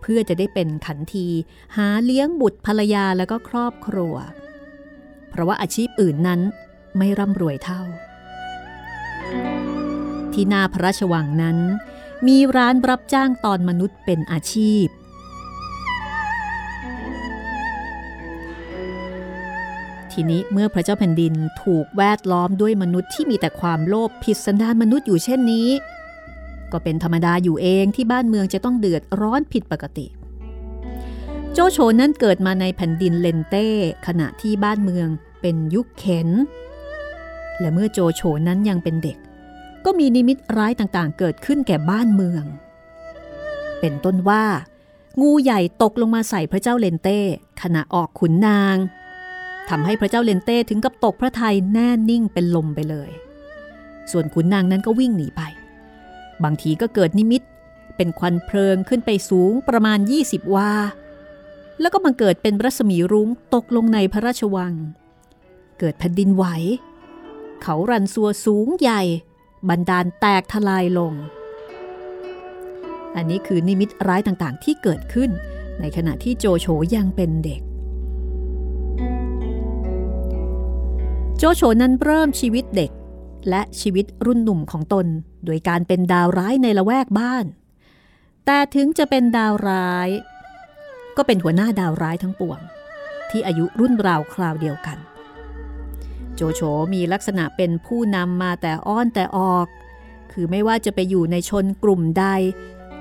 [0.00, 1.28] เพื่อจะได้เป็นขันที
[1.76, 4.14] หาเลี้ยงบุตรภรรยาแล้วก็ครอบครัว
[5.30, 6.40] เพราะว่าอาชีพอื่นนั้น
[6.96, 7.82] ไม่ร่ำรวยเท่า
[10.32, 11.58] ที่นาพระราชวังนั้น
[12.26, 14.86] มีร้านรับจ้างตอนมนุษย์เป็นอาชีพ
[20.12, 25.68] ทีนี้เมื่อพระเจ้าแผ่นดินถูกแวดล้อมด้วยมนุษย์ที่มีแต่ความโลภผิดสันดานมนุษย์อยู่เช่นนี้
[26.72, 30.06] ก็เป็นธรรมดาอยู่เองที่บ้านเมืองจะต้องเดือดร้อนผิดปกติ
[31.52, 33.66] โจโฉนั้นเกิดมาในแผ่นดินเลนเต้
[34.06, 35.08] ขณะที่บ้านเมือง
[35.40, 36.28] เป็นยุคเข็น
[37.60, 39.16] และเมื่อโจโฉนั้นยังเป็นเด็ก
[39.84, 42.44] ก็มีนิมิตร้ายต่างๆ เกิดขึ้นแก่บ้านเมือง
[43.80, 44.44] เป็นต้นว่า
[45.20, 47.18] งูใหญ่ตกลงมาใส่พระเจ้าเลนเต้
[47.62, 48.76] ขณะออกขุนนาง
[49.68, 53.10] ทำให้พระเจ้าเลนเต้ถึงกับตกพระทัยแน่นิ่งเป็นลมไปเลย
[54.10, 55.42] ส่วนขุนนางนั้นก็วิ่งหนีไป
[56.44, 57.42] บางทีก็เกิดนิมิต
[57.96, 60.72] เป็นควันเพลิงขึ้นไปสูงประมาณ 20 วา
[61.80, 64.74] แล้วก็บังเกิดเป็นรัศมีรุ้งตกลงในพระราชวัง
[65.78, 66.44] เกิดแผ่นดินไหว
[67.62, 69.02] เขารันซัวสูงใหญ่
[69.68, 71.12] บันดาลแตกทลายลง
[73.16, 75.30] อันนี้คือนิมิตร้ายต่างๆที่เกิดขึ้น
[75.80, 77.60] ในขณะที่โจโฉยังเป็นเด็ก
[81.42, 82.90] โจโฉนั้นเริ่มชีวิตเด็ก
[83.48, 85.06] และชีวิตรุ่นหนุ่มของตน
[85.44, 87.44] โดยการเป็นดาวร้ายในละแวกบ้าน
[88.46, 90.08] แต่ถึงจะเป็นดาวร้าย
[91.16, 92.58] ก็เป็นหัวหน้าดาวร้ายทั้งปวง
[93.30, 94.98] ที่อายุรุ่นราวคราวเดียวกัน
[96.34, 96.60] โจโฉ
[96.94, 99.66] มีลักษณะเป็นผู้นำมาแต่อ้อนแต่ออก
[100.32, 102.24] คือไม่ว่าจะไปอยู่ในชนกลุ่มใด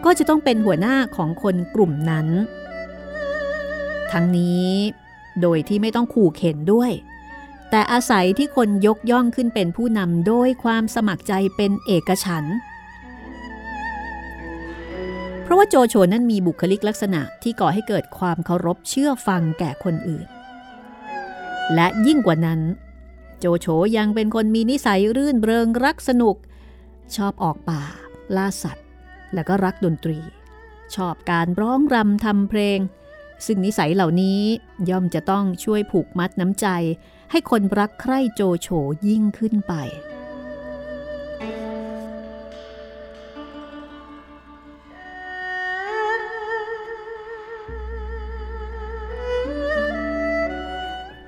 [0.05, 2.27] ก็จะต้องเป็นหัวหน้าของคนกลุ่มนั้น
[4.11, 4.69] ทั้งนี้
[5.41, 6.93] โดยที่ไม่ต้องขู่เข็นด้วย
[7.69, 12.57] แต่อาศัยที่คนยกย่องขึ้นเป็นผู้นำโดยความสมัครใจเป็นเอกฉันท์
[15.43, 20.27] เพราะว่าโจโฉนั้นมีบุคลิกลักษณะที่ก่อให้เกิดความเคารพเชื่อฟังแก่คนอื่น
[21.75, 22.61] และยิ่งกว่านั้น
[23.39, 26.35] โจโฉยังเป็นคนมีนิสัยรื่นเริงรักสนุก
[27.15, 27.81] ชอบออกป่า
[28.35, 28.85] ล่าสัตว์
[29.33, 30.19] แล้วก็รักดนตรี
[30.95, 32.79] ชอบการร้องรำทำเพลง
[33.45, 34.41] ซึ่งนิสัยเหล่านี้
[34.89, 36.67] ย่อมจะต้องช่วยผูกมัดน้ำใจ
[37.31, 38.67] ให้คนรักใคร่โจโฉ
[39.07, 39.73] ยิ่งขึ้นไป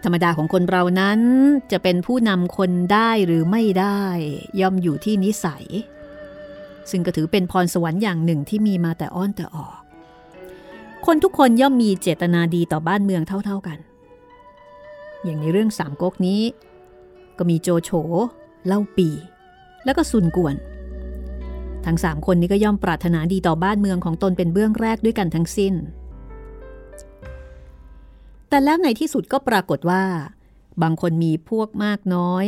[0.03, 1.19] ธรรมดาของคนเรานั้น
[1.71, 4.03] จะเป็นผู้นำคนได้หรือไม่ได้
[4.59, 5.65] ย่อมอยู่ที่นิสัย
[6.89, 9.79] ซึ่งก็ถือเป็นพรสวรรค์อย่างหนึ่งที่มีมาแต่อ้อนแต่ออก
[11.05, 13.77] คนทุกคนย่อมมีเจตนาดีต่อบ้านเมืองเท่า ๆกัน
[15.23, 16.41] อย่างในเรื่องสามก๊กนี้
[17.37, 17.91] ก็มีโจโฉ
[18.67, 19.09] เล่าปี
[19.85, 20.55] แล้วก็ซุนกวน
[21.85, 25.73] ทั้งสามคนนี้ก็ย่อมปรารถนาดีต่อบ้านเมืองของตนเป็นเบื้องแรกด้วยกันทั้งสิ้น
[28.49, 30.03] แต่แล้วในที่สุดก็ปรากฏว่า
[30.81, 32.45] บางคนมีพวกมากน้อย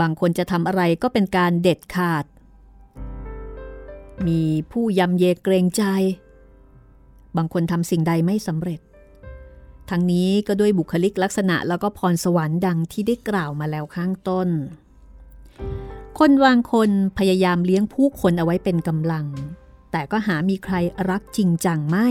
[0.00, 2.24] บางคนจะทำอะไรก็เป็นการเด็ดขาด
[4.26, 4.42] มี
[4.72, 5.82] ผู้ยำเยเกรงใจ
[7.36, 8.80] บางคนทำสิ่งใดไม่สำเร็จ
[9.90, 14.48] ทั้งนี้ก็ด้วยบุคลิกลักษณะแล้วก็พรสวรรค์ดังที่ได้กล่าวมาแล้วข้างต้น
[16.18, 19.26] คนวางคนพยายามเลี้ยงผู้คนเอาไว้เป็นกำลัง
[19.92, 20.74] แต่ก็หามีใคร
[21.10, 22.08] รักจริงจังไม่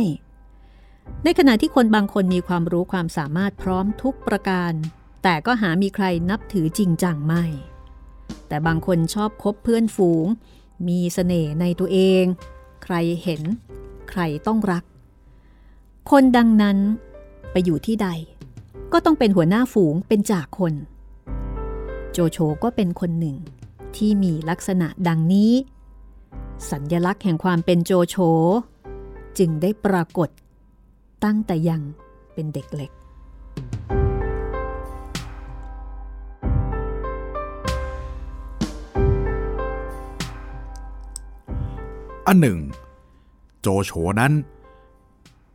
[1.24, 4.74] ในขณะที่คนบางคนมีความรู้ความสามารถพร้อมทุกประการ
[5.24, 7.44] แต่ก็หามีใครนับถือจริงจังไม่
[8.48, 10.26] แต่บางคนชอบคบเพื่อนฝูง
[10.88, 12.24] มีเสน่ห์ในตัวเอง
[12.84, 13.42] ใครเห็น
[14.10, 14.84] ใครต้องรัก
[16.12, 16.78] คนดังนั้น
[17.58, 18.10] ไปอยู่ที่ใด
[18.94, 20.74] ก็ต้องเป็นหัวหน้าฝูงเป็นจากคน
[22.12, 23.38] โจโฉก็เป็นคนหนึ่ง
[23.96, 25.52] ที่มีลักษณะดังนี้
[26.72, 28.16] สัญญลักษณ์แห่งความเป็นโจโฉ
[29.38, 30.30] จึงได้ปรากฏ
[31.24, 31.82] ตั้งแต่ยัง
[32.34, 32.92] เป็นเด็กเล็ก
[42.28, 42.60] อันหนึ่ง
[43.62, 44.34] โจโฉนั้น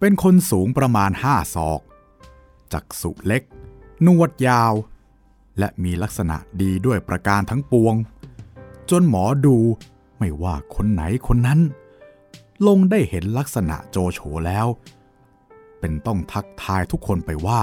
[0.00, 1.80] เป็นคนสูงประมาณห้าศอก
[2.72, 3.42] จักษุเล็ก
[4.06, 4.72] นวดยาว
[5.58, 7.94] และมีลักษณะดีด้วยประการทั้งปวง
[8.90, 9.56] จนหมอดู
[10.18, 11.60] ไม่ว่าคนไหนคนนั้น
[12.66, 14.66] ลงได้เห็นลักษณะโจโฉแล้ว
[15.80, 17.62] เป็นต้องทักทายทุกคนไปว่า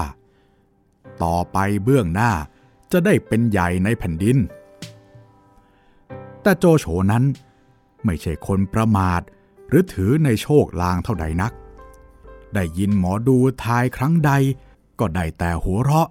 [1.22, 2.32] ต่อไปเบื้องหน้า
[2.92, 4.38] จะได้เป็นใหญ่ในแผ่นดิน
[6.42, 7.24] แต่โจโฉนั้น
[8.04, 9.20] ไม่ใช่คนประมาท
[9.68, 11.52] หรือถือในโชคลางเท่าใดนัก
[12.54, 14.32] ได้ยินหมอดูทายครั้งใด
[15.00, 16.08] ก็ได้แต่หัวเราะ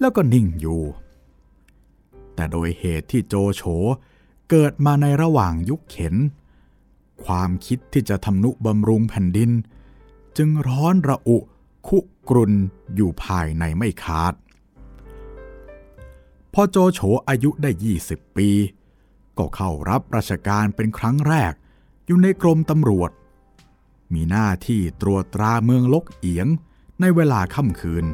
[0.00, 0.82] แล้วก็นิ่งอยู่
[2.34, 3.62] แต่โดยเหตุที่โจโฉ
[4.50, 6.14] เกิดมาในระหว่างยุคเข็น
[7.24, 9.50] ความคิดที่จะทำนุบำรุงแผ่นดิน
[10.36, 11.38] จึงร้อนระอุ
[11.88, 12.52] คุกรุน
[12.94, 14.34] อยู่ภายในไม่ขาด
[16.52, 17.70] พอโจโฉอายุได้
[18.04, 18.48] 20 ปี
[19.38, 21.52] ก็เข้ารับราชการเป็นครั้งแรก
[22.06, 23.10] อยู่ในกรมตำรวจ
[24.12, 26.46] มีหน้าที่ตรวจตราเมืองลกเอียง
[27.00, 28.04] ในเวลาค่ำคืน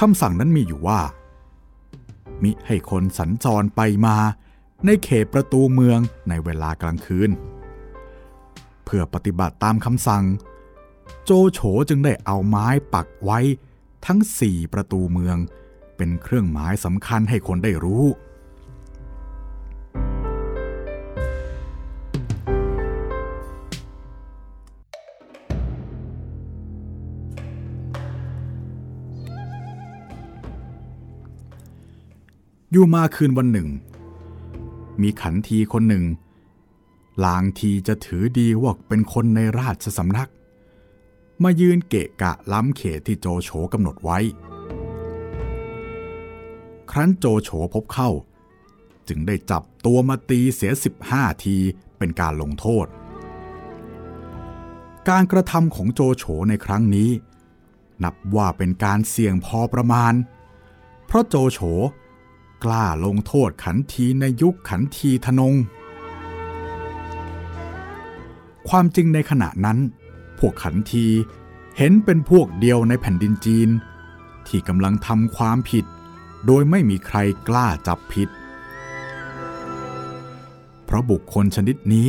[0.00, 1.00] คำสั่งนั้นมีอยู่ว่า
[2.42, 4.16] มิให้คนสัญจรไปมา
[4.84, 7.30] ในเขตประตูเมืองในเวลากลางคืน
[8.84, 10.24] เพื่อปฏิบัติตามคำสั่ง
[11.24, 13.38] โจโฉจึงได้เอาไม้ปักไว้
[14.06, 15.36] ทั้งสี่ประตูเมือง
[15.96, 18.04] เป็นเครื่องหมายสำคัญให้คนได้รู้
[32.76, 33.68] อยู่มาคืนวันหนึ่ง
[35.02, 36.04] มีขันทีคนหนึ่ง
[37.24, 40.30] ลางทีจะถือดีว่าเป็นคนในราชสำนัก
[41.42, 44.18] มายืนเกะกะล้ำเขตที่โจโฉกำหนดไว้
[46.90, 48.10] ครั้นโจโฉพบเข้า
[49.08, 51.56] จึงได้จับตัวมาตีเสียสิบห้าที
[51.98, 52.86] เป็นการลงโทษ
[55.08, 57.10] การกระทำของโจโฉในครั้งนี้
[58.04, 60.12] นับว่าเป็นการเสี่ยงพอประมาณ
[61.06, 61.60] เพราะโจโฉ
[62.66, 65.54] กล้าลงโทษขันทีในยุคขันทีทนง
[68.68, 69.78] ความจริงในขณะนั้น
[70.38, 71.06] พวกขันที
[71.76, 73.68] เห็นเป็นพวกเดียวในแผ่นดินจีน
[74.46, 75.84] ที่กำลังทำความผิด
[76.46, 78.28] โดยไม่มีใครกล้าจับผิด
[80.84, 82.08] เพราะบุคคลชนิดนี้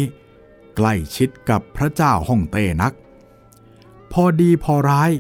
[0.75, 2.93] ใกล้ชิดกับพระเจ้าฮ่องเต้นัก
[4.11, 5.11] พอดีพอร้าย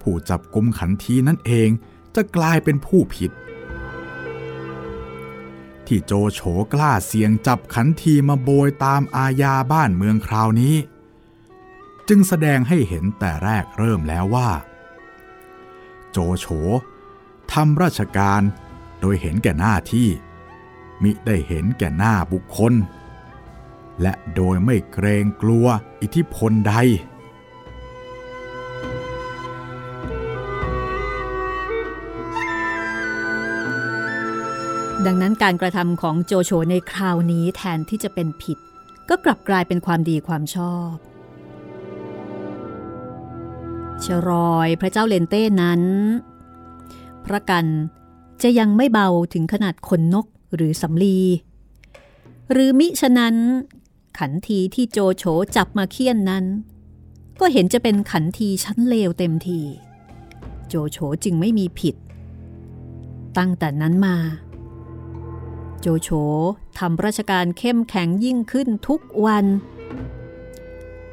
[0.00, 1.68] ผู้จับกุมขันทีนั่นเอง
[2.14, 3.32] จะกลายเป็นผู้ผิด
[5.88, 6.40] ที่โจโฉ
[6.72, 10.76] กล้าเสี่ยงจับขันทีมาโบยตามอาญาบ้านเมืองคราวนี้
[12.08, 14.50] จึงแสดงให้เห็นแต่แรกเริ่มแล้วว่า
[16.10, 16.46] โจโฉ
[17.52, 18.42] ทำราชการ
[19.00, 20.08] โดยเห็นแก่หน้าที่
[21.02, 22.72] มิได้เห็นแก่หน้าบุคคล
[24.02, 25.66] และโดยไม่เกรงกลัว
[26.00, 26.74] อิทธิพลใด
[35.06, 38.58] ดังนั้นการกระทำของโจโฉในคราวนี้แทนที่จะเป็นผิด
[39.08, 40.94] ก็กลับกลายเป็นความดีความชอบ
[44.04, 45.82] ชรอยพระเจ้าเลนเต้นั้น
[47.24, 47.66] พระกัน
[48.42, 51.18] จะยังไม่เบาถึงขนาดขนนกหรือสำลี
[52.52, 53.34] หรือมิฉะนั้น
[54.18, 55.24] ขันทีที่โจโฉ
[55.56, 56.44] จับมาเคี่ยนนั้น
[57.40, 59.60] ก็เห็นจะเป็นขันทีชั้นเลวเต็มที
[60.68, 61.94] โจโฉจึงไม่มีผิด
[63.38, 64.16] ตั้งแต่นั้นมา
[65.80, 66.08] โจโฉ
[66.78, 69.46] ทำราชการเข้มแข็งยิ่งขึ้นทุกวัน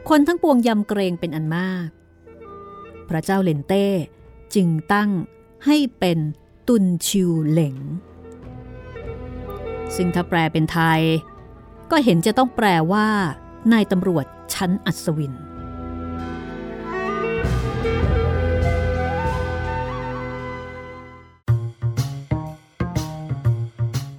[0.10, 1.88] คนทั้งปวงยำเกรงเป็นอันมาก
[3.10, 3.88] พระเจ้าเลนเต้
[4.56, 5.10] จึงตั้ง
[5.66, 6.20] ให้เป็น
[6.68, 7.78] ตุนชิวเหลง
[9.96, 11.02] ซึ่งถ้าแปลเป็นไทย
[11.92, 13.08] ก็เห็นจะต้องแปลว่า
[13.74, 15.34] นายตำรวจชั้นอัศวิน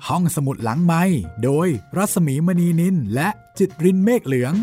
[0.08, 1.02] ห้องสมุดหลังไม้
[1.44, 4.54] โดยรัสมีมณีนินและจิตรินเมฆเหลือง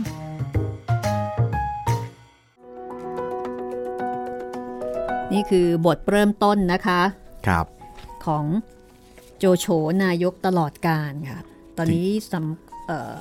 [5.34, 7.01] นี่คือบทเริ่มต้นนะคะ
[7.47, 7.65] ครับ
[8.25, 8.45] ของ
[9.38, 9.65] โจโฉ
[10.03, 11.39] นายกตลอดการค่ะ
[11.77, 13.13] ตอนนี้สำออ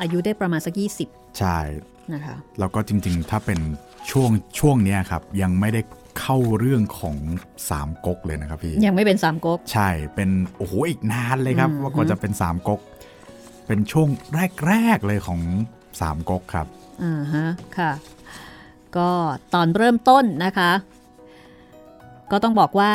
[0.00, 1.58] อายุได้ประมาณสักยี่สิบใช่
[2.14, 3.60] นะคะ แล้วก็จริงๆ ถ้าเป็น
[4.10, 5.80] ช่วงช่วงนี้ครับ ยังไม่ได้
[6.20, 7.16] เข้าเรื่องของ
[7.70, 12.80] สามก๊กเลยนะครับพี่ ยังไม่เป็นสามก๊ก ใช่ เป็นโอ้โหอีกนานเลยครับว่าก่อนจะเป็นสามก๊ก
[13.66, 14.08] เป็นช่วง
[14.66, 15.40] แรกๆเลยของ
[16.00, 16.66] สามก๊กครับ
[17.02, 17.46] อ่าฮะ
[17.78, 17.92] ค่ะ
[18.96, 19.10] ก็
[19.54, 20.70] ตอนเริ่มต้นนะคะ
[22.30, 22.90] ก็ต้องบอกว่า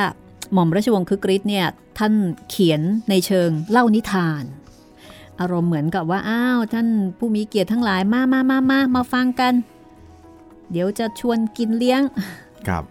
[0.53, 1.67] หม่อมราชวงศ์คึกฤทธิ์เนี่ย
[1.97, 2.13] ท่าน
[2.49, 4.43] เขียนในเชิงเล่านิทาน
[5.39, 9.53] อารมณ์เหมือนกับว่าอ้าวท่านผู้มีเกียรติทั้งหลายมามามามามาฟังกัน
[10.71, 12.01] เดี๋ยวจะชวนกินเลี้ยง
[12.67, 12.83] ครับ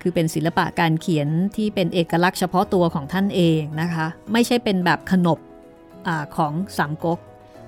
[0.00, 5.38] คือเป็นศิลปะการเขียนที่เป็นเอกลักษณ์เฉพาะตัวของท่านเองนะคะ ไม่ใช่เป็นแบบขนบ
[6.08, 7.18] อของสามก๊ก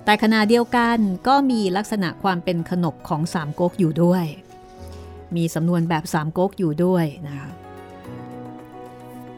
[0.04, 0.98] แต่ขณะเดียวกัน
[1.28, 4.24] ก็มีลักษณะความเป็นขนบของสามก๊กอยู่ด้วย
[5.36, 7.50] มีสำนวนแบบสามก๊กอยู่ด้วยนะคะ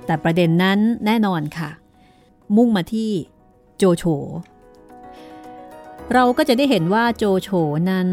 [0.06, 1.70] แต่ประเด็นนั้นแน่นอนค่ะ
[2.56, 3.10] มุ่งมาที่
[3.76, 4.04] โจโฉ
[6.14, 7.50] เราก็จะได้เห็นว่าโจโฉ
[7.90, 8.08] นั้น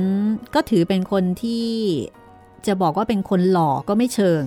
[0.53, 1.67] ก็ถือเป็นคนที่
[2.67, 4.43] จะบอกว่าเป็นคนหล่อก็ไม่เชิง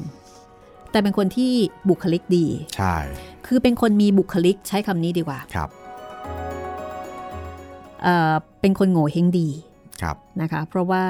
[0.90, 1.52] แต่เป็นคนที่
[1.88, 2.46] บุคลิกดี
[2.76, 2.96] ใช่
[3.46, 5.68] คือเป็นคนมีบุคลิกใช้คำนี้ดีกว่า ครับ
[8.02, 9.48] เอ่อเป็นคนโง่เฮงดี
[10.02, 11.04] ครับนะคะ เพราะว่า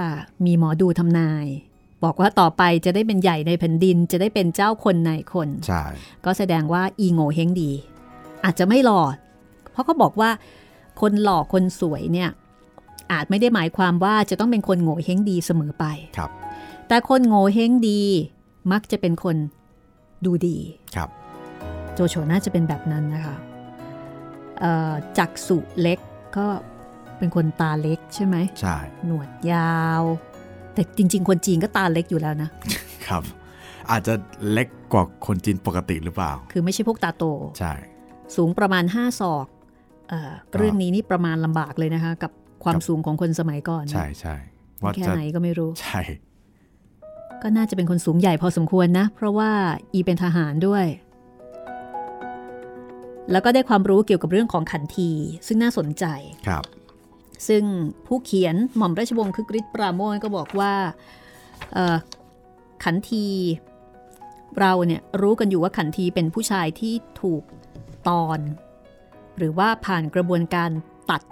[0.46, 1.46] มีหมอดูทำนาย
[2.04, 5.82] บอกว่าต่อไปจะได้เป็นใหญ่ในแผ่นดิน จะได้เป็นเจ้าคนในคนใช่
[6.24, 7.70] ก็แสดงว่าอีโง่เฮงดี
[8.44, 9.02] อาจจะไม่หล่อ
[9.72, 10.30] เพราะเขาบอกว่า
[11.00, 12.30] คนหล่อคนสวยเนี่ย
[13.12, 15.84] อาจไม่ได้หมายความว่าจะต้องเป็นคนโง่เฮงดีเสมอไป
[16.16, 16.30] ครับ
[16.92, 18.00] แต่คนโง่เฮงดี
[18.72, 19.36] มักจะเป็นคน
[20.24, 20.58] ดูดี
[20.96, 21.08] ครับ
[21.94, 23.36] โจโฉน่าจะเป็นแบบนั้นนะคะ
[24.60, 25.98] เอ่อจักสุเล็ก
[26.36, 26.46] ก็
[27.18, 28.76] เป็นคนตาเล็กใช่ไหมใช่
[29.06, 30.02] หนวดยาว
[30.74, 32.48] แต่จริง ๆ คนจีนก็ตาเล็กอยู่แล้วนะ
[33.08, 33.22] ครับ
[33.90, 34.14] อาจจะ
[34.50, 37.24] เล็กกว่าคนจีนปกติหรือเปล่า คือไม่ใช่พวกตาโต
[37.58, 37.72] ใช่
[38.36, 39.46] สูงประมาณ 5 ศอก
[40.08, 42.32] เออก็เรื่องนี้นี่ประมาณลำบากเลยนะคะ กับ
[42.64, 44.36] ความครับสูงของคนสมัยก่อน ใช่ใช่
[44.82, 46.02] ว่าแค่จะไหนก็ไม่รู้ ใช่
[47.42, 49.50] ก็น่าจะเป็นคนสูงใหญ่พอสมควรนะ เพราะว่า
[49.92, 50.86] อีเป็นทหารด้วย
[53.30, 55.10] แล้วก็ได้ความรู้เกี่ยวกับเรื่องของขันที
[55.46, 56.04] ซึ่งน่าสนใจ
[56.48, 56.64] ครับ
[57.48, 57.64] ซึ่ง
[58.06, 60.72] ผู้เขียนหม่อมราชวงศ์คึกฤทธิ์ปราโมทก็บอกว่า
[61.72, 61.96] เอ่อ
[62.84, 63.26] ขันที
[64.58, 67.42] เราเนี่ยรู้กันอยู่ว่าขันทีเป็นผู้ชายที่ถูก
[68.08, 68.38] ตอน
[69.38, 70.70] หรือว่าผ่านกระบวนการ
[71.10, 71.22] ตัด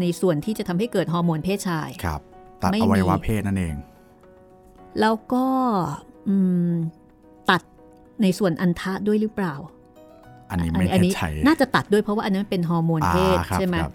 [0.00, 2.20] ในส่วนที่จะทำให้เกิดฮอร์โมนเพศชายครับ
[2.62, 3.74] ตัดไม่อวัยวะมีเพศนั่นเอง
[5.00, 5.44] แล้วก็
[6.28, 6.36] อื
[6.70, 6.74] ม
[7.50, 7.62] ตัด
[8.22, 9.54] ในส่วนอันทะด้วยหรือเปล่า
[10.50, 13.92] อันนี้ไม่อัแน่นี้ใจน่าจะตัดด้วยเพราะว่าอันนั้นเป็นฮอร์โมนเพศอ่าครับใช่ไหมครับ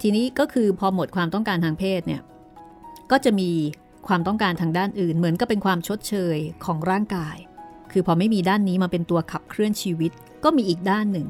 [0.00, 2.22] ทีนี้ก็คือพอหมดความต้องการทางเพศเนี่ย
[3.10, 3.50] ก็จะมี
[4.08, 7.36] ความต้องการทางด้านอื่น เหมือนก็เป็นความชดเชยของร่างกาย
[7.92, 10.12] คือพอไม่มีด้านนี้มาเป็นตัวขับเคลื่อนชีวิต
[10.44, 11.26] ก็มีอีกด้านหนึ่ง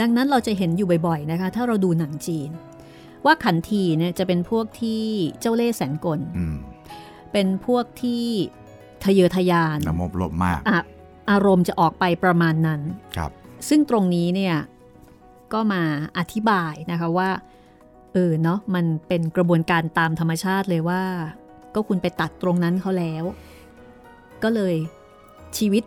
[0.00, 2.50] ดังนั้นเราจะเห็นอยู่บ่อยๆนะคะ ถ้าเราดูหนังจีน
[3.24, 5.02] ว่าขันทีเนี่ยจะเป็นพวกที่
[5.40, 6.56] เจ้าเล่ห์แสนกลอืม
[7.32, 8.24] เป็นพวกที่
[9.04, 10.80] ทะเยอทะยานระมบลบมากอะ
[11.30, 12.80] อารมณ์จะออกไปประมาณนั้น
[13.16, 13.30] ครับ
[13.68, 14.56] ซึ่งตรงนี้เนี่ย
[15.52, 15.82] ก็มา
[16.18, 17.30] อธิบายนะคะว่า
[18.12, 21.02] เออเนาะมันเป็นกระบวนการตามธรรมชาติเลยว่า
[21.74, 23.24] ก็คุณไปตัดตรงนั้นเขาแล้ว
[24.42, 24.74] ก็เลย
[25.58, 25.84] ชีวิต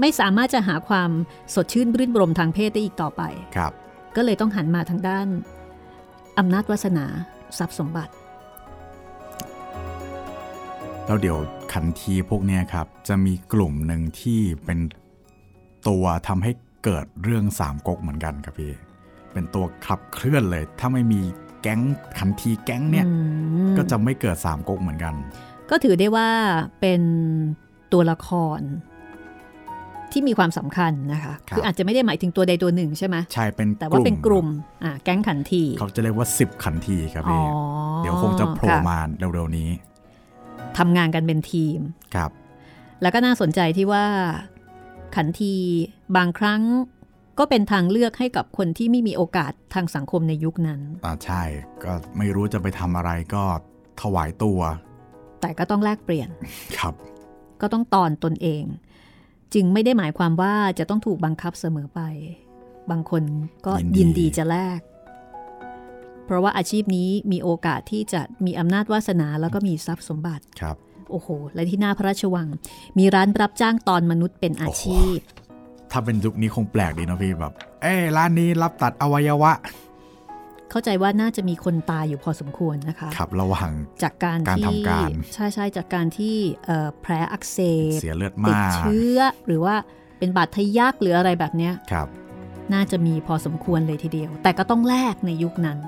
[0.00, 1.10] ไม่สามารถจะหาความ
[1.54, 3.22] สดชื่นรื่นรมทางเพศได้อีกต่อไป
[3.56, 3.72] ครับ
[4.16, 5.26] ก็เลยต้องหันมาทางด้าน
[6.38, 7.06] อำนาจวาสนา
[7.58, 8.12] ทรัพย์สมบัติ
[11.06, 11.38] แล้วเดี๋ยว
[11.72, 14.78] ขันทีพวกเนี้ยครับ จะมีกลุ่มหนึ่งที่เป็น
[15.88, 16.52] ตัวทำให้
[16.84, 18.72] เกิดเรื่องสามก๊กเหมือนกันครับพี่
[19.32, 21.20] เป็นตัวขับเคลื่อนเลย ถ้าไม่มี
[21.62, 21.80] แก๊ง
[22.18, 23.12] ขันทีแก๊งเนี่ยอื
[23.72, 25.14] มก็จะไม่เกิดสามก๊กเหมือนกัน
[25.70, 26.28] ก็ถือได้ว่า
[26.80, 27.02] เป็น
[27.92, 28.28] ตัวละค
[28.58, 28.60] ร
[30.12, 34.46] ที่มีความสำคัญนะคะครับคืออาจจะไม่ได้หมายถึงตัวใดตัวหนึ่งใช่ไหมใช่เป็นแต่ว่าเป็นกลุ่ม
[34.84, 37.42] อ่าแก๊งขันที เขาจะเรียกว่า 10 ขันทีครับอ๋อพี่
[37.98, 39.68] เดี๋ยวคงจะโผล่ค่ะมาเร็วๆนี้
[40.78, 41.78] ทำงานกันเป็นทีม
[42.14, 42.30] ครับ
[43.02, 44.04] แล้วก็น่าสนใจที่ว่า
[45.16, 45.54] ขันที
[46.16, 46.62] บางครั้ง
[47.38, 51.42] ก็เป็นทางเลือกให้กับคนที่ไม่มีโอกาสทางสังคมในยุคนั้นอ่าใช่
[51.84, 53.42] ก็ไม่รู้จะไปทำอะไรก็
[54.02, 54.60] ถวายตัว
[55.40, 56.28] แต่ก็ต้องแลกเปลี่ยน
[56.78, 56.94] ครับ
[57.60, 58.64] ก็ต้องตอนตนเอง
[59.54, 62.00] จึงไม่ได้หมายความว่าจะต้องถูกบังคับเสมอไป
[62.90, 63.22] บางคน
[63.66, 64.80] ก็ยินดียินดีจะแลก
[66.26, 70.76] เพราะว่าอาชีพนี้มีโอกาสที่จะมีอำนาจวาสนาแล้วก็มีทรัพย์สมบัติครับ
[71.10, 72.48] โอ้โห และที่หน้าพระราชวัง
[72.98, 75.16] มีร้านรับจ้างตอนมนุษย์เป็นอาชีพ
[75.90, 77.52] ถ้าเป็นยุคนี้คงแปลกดีเนอะพี่แบบ
[77.82, 79.52] เอ้ยร้านนี้รับตัดอวัยวะ
[80.70, 83.70] เข้าใจว่าน่าจะมีคนตายอยู่พอสมควรนะคะ ครับระหว่าง
[84.02, 87.58] จากการการที่ทำการ ใช่ใช่จากการที่เอ่อแผลอักเส
[87.96, 89.74] บเสียเลือดติดมากเชื้อ หรือว่า
[90.18, 92.08] เป็นบาดทะยักหรืออะไรแบบเนี้ยครับ
[92.74, 95.78] น่าจะมีพอสมควรเลยทีเดียว แต่ก็ต้องแลกในยุคนั้น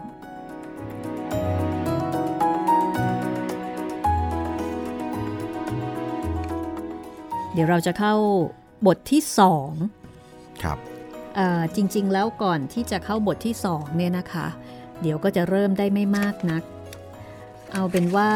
[7.60, 8.14] ดี๋ยวเราจะเข้า
[8.86, 9.70] บทที่สอง
[10.62, 10.78] ครับ
[11.36, 14.46] เออจริงๆแล้วก่อนที่จะเข้าบทที่สองเนี่ยนะคะ
[15.00, 16.62] เดี๋ยวก็จะเริ่มได้ไม่มากนัก
[17.72, 18.30] เอาเป็นว่า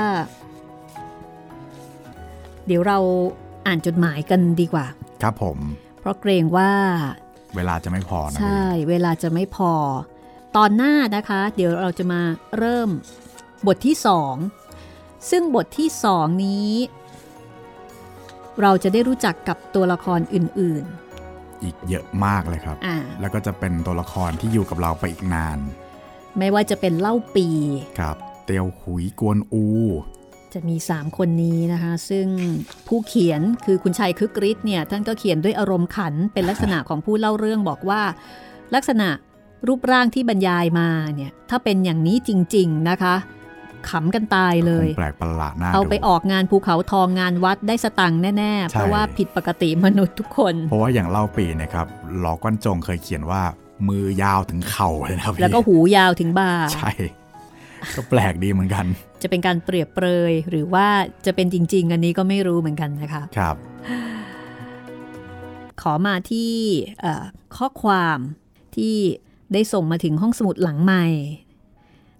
[2.66, 2.98] เดี๋ยวเรา
[3.66, 4.86] อ่านจดหมายกันดีกว่า
[5.22, 5.58] ครับผม
[6.00, 6.72] เพราะเกรงว่า
[7.56, 9.72] เวลาจะไม่พอนะใช่พี่เวลาจะไม่พอ
[10.56, 12.20] ตอนหน้านะคะ เดี๋ยวเราจะมา
[12.58, 12.88] เริ่ม
[13.66, 14.34] บทที่สอง
[15.30, 16.70] ซึ่งบทที่สองนี้
[18.60, 20.84] เราจะได้รู้จักกับตัวละครอื่น
[21.62, 25.58] อีกเยอะมากเลยครับๆอ่าแล้วก็จะเป็นตัวละครที่อยู่กับเราไปอีกนาน
[26.38, 27.48] ไม่ว่าจะเป็นเล่าปี
[27.98, 29.64] ครับ เตียวหุยกวนอู
[30.54, 32.26] จะมี 3 คนนี้นะคะ ซึ่ง
[32.88, 38.02] ผู้เขียนคือคุณชัยคึกฤทธิ์เนี่ยท่านก็เขียนด้วยอารมณ์ขันเป็นลักษณะของผู้เล่าเรื่องบอกว่า
[38.74, 39.08] ลักษณะ
[39.66, 43.14] รูปร่างที่บรรยายมาเนี่ยถ้าเป็นอย่างนี้จริง ๆนะคะ
[43.88, 51.86] ขำกันตายเลย แปลกประหลาดน่าเอาไปดูออกงานภูเขาทองงานวัดได้สตังค์แน่ๆใช่เพราะว่าผิดปกติมนุษย์ทุกคน เพราะว่าอย่างเล่าปีนะครับ
[52.18, 53.42] หลอกก้อนจงเคยเขียนว่า
[53.88, 56.90] มือยาวถึงเข่าเลยนะครับพี่แล้วก็หูยาวถึงบ่าใช่
[57.96, 58.84] ก็แปลกดีเหมือนกัน
[59.22, 60.86] จะเป็นการเปรียบเปรยหรือว่า
[61.26, 63.56] จะเป็นจริง ๆ อันนี้ก็ไม่รู้เหมือนกันนะคะครับ
[65.82, 66.52] ขอมาที่
[67.00, 67.24] เอ่อ
[67.56, 68.18] ข้อความ
[68.76, 68.96] ที่
[69.52, 71.04] ได้ส่งมาถึงห้องสมุดหลังใหม่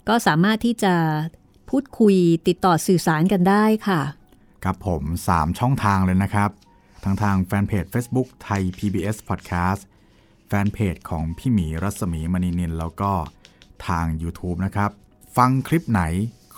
[0.09, 0.95] ก็สามารถที่จะ
[1.77, 2.17] พูดคุย
[2.49, 4.01] ติดต่อสื่อสารกันได้ค่ะ
[4.65, 5.03] ครับผม
[5.33, 6.51] 3 ช่องทางเลยนะครับ
[7.05, 9.81] ทั้งทางแฟนเพจ Facebook ไทย PBS Podcast
[10.49, 13.13] แฟนเพจของพี่หมีรัศมีมณีนินแล้วก็
[13.87, 14.91] ทาง YouTube นะครับ
[15.37, 16.03] ฟังคลิปไหน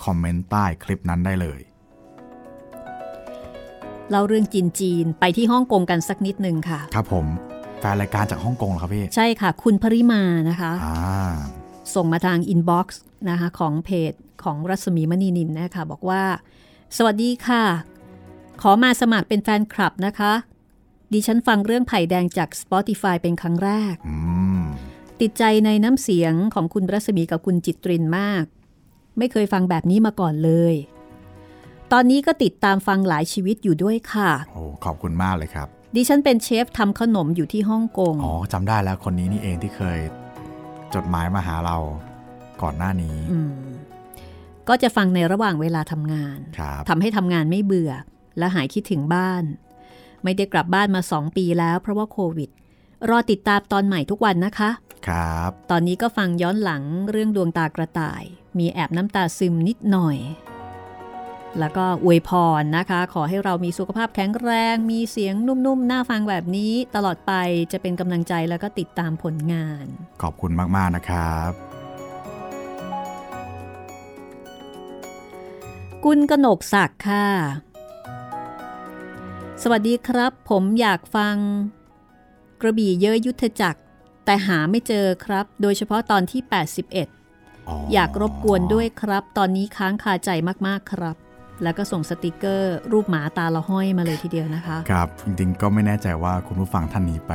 [0.05, 1.61] คอมเมนต์ใต้คลิปนั้นได้เลย
[4.11, 7.27] เล่าเรื่องจีนจีนๆไปที่ฮ่องกงกันสักนิดหนึ่งค่ะ ครับผม
[7.81, 11.33] แฟนรายการจากฮ่องกงเหรอครับพี่ ใช่ค่ะ คุณพริมานะคะอ่า
[11.95, 14.12] ส่งมาทาง inbox นะคะของเพจ
[14.45, 16.22] ของรัศมีมณีนิลนะคะบอกว่า
[16.97, 17.64] สวัสดีค่ะ
[18.62, 20.32] ขอมาสมัครเป็นแฟนคลับนะคะ
[21.12, 24.16] ดิฉันฟังเรื่องไผ่แดงจาก Spotify เป็นครั้งแรกอื
[24.61, 24.62] ม
[25.20, 28.45] ติดใจในน้ำเสียงของคุณรัศมีกับคุณจิตรินมาก
[29.18, 30.74] ไม่เคยฟังแบบนี้มาก่อนเลย
[31.92, 39.99] ตอนนี้ก็ติดตามฟังหลายชีวิตอยู่ด้วยค่ะโอ้ขอบคุณมากเลยครับดิฉันเป็นเชฟทำขนมอยู่ที่ฮ่องกง อ๋อจำได้แล้วคนนี้นี่เองที่เคย
[40.95, 41.76] จดหมายมาหาเรา
[42.62, 43.51] ก่อนหน้านี้อืม
[44.69, 47.93] ก็จะฟังในระหว่างเวลาทำงานครับทำให้ทำงานไม่เบื่อ
[48.39, 49.45] และหายคิดถึงบ้าน
[50.25, 52.51] ไม่ได้กลับบ้านมาสองปีแล้วเพราะว่าโควิด
[53.09, 54.71] รอติดตามตอนใหม่ทุกวันนะคะ
[55.09, 58.23] ครับ ตอนนี้ก็ฟังย้อนหลังเรื่องดวงตากระต่าย
[58.59, 60.19] มีแอบน้ำตาซึมนิดหน่อย
[61.59, 67.33] แล้วก็อวยพรนะคะ ขอให้เรามีสุขภาพแข็งแรง มีเสียงนุ่มๆ น่าฟังแบบนี้ ตลอดไป
[67.73, 69.87] จะเป็นกำลังใจแล้วก็ติดตามผลงาน
[70.23, 71.74] ขอบคุณมากๆนะครับ
[76.05, 77.27] กุลกนกศักดิ์ค่ะ
[79.63, 81.37] สวัสดีครับ ผมอยากฟัง
[82.61, 83.81] กระบี่เยอะยุทธจักร
[84.25, 86.41] แต่หาไม่เจอครับ โดยเฉพาะตอนที่
[87.17, 90.31] 81 อยากรบกวนด้วยครับ ตอนนี้ค้างคาใจ
[90.67, 91.17] มากๆครับ
[91.63, 97.33] แล้วก็ส่งสติกเกอร์ รูปหมาตาละห้อยมาเลยทีเดียวนะคะ ครับ จริงๆ ก็ไม่แน่ใจว่าคุณผู้ฟังท่านนี้ไป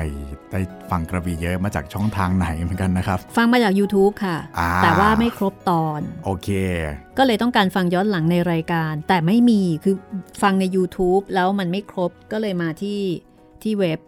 [0.52, 0.60] ได้
[0.92, 6.50] ฟังกระบี่เยอะมาจากช่องทางไหนเหมือนกันนะครับ ฟังมาจาก YouTube ค่ะอ่าแต่ว่าไม่ครบตอน โอเค
[7.18, 9.96] ก็เลยต้องการฟังย้อนหลังในรายการ แต่ไม่มีคือ
[10.42, 13.00] ฟังใน YouTube แล้วมันไม่ครบก็เลยมาที่
[13.64, 14.00] ที่เว็บ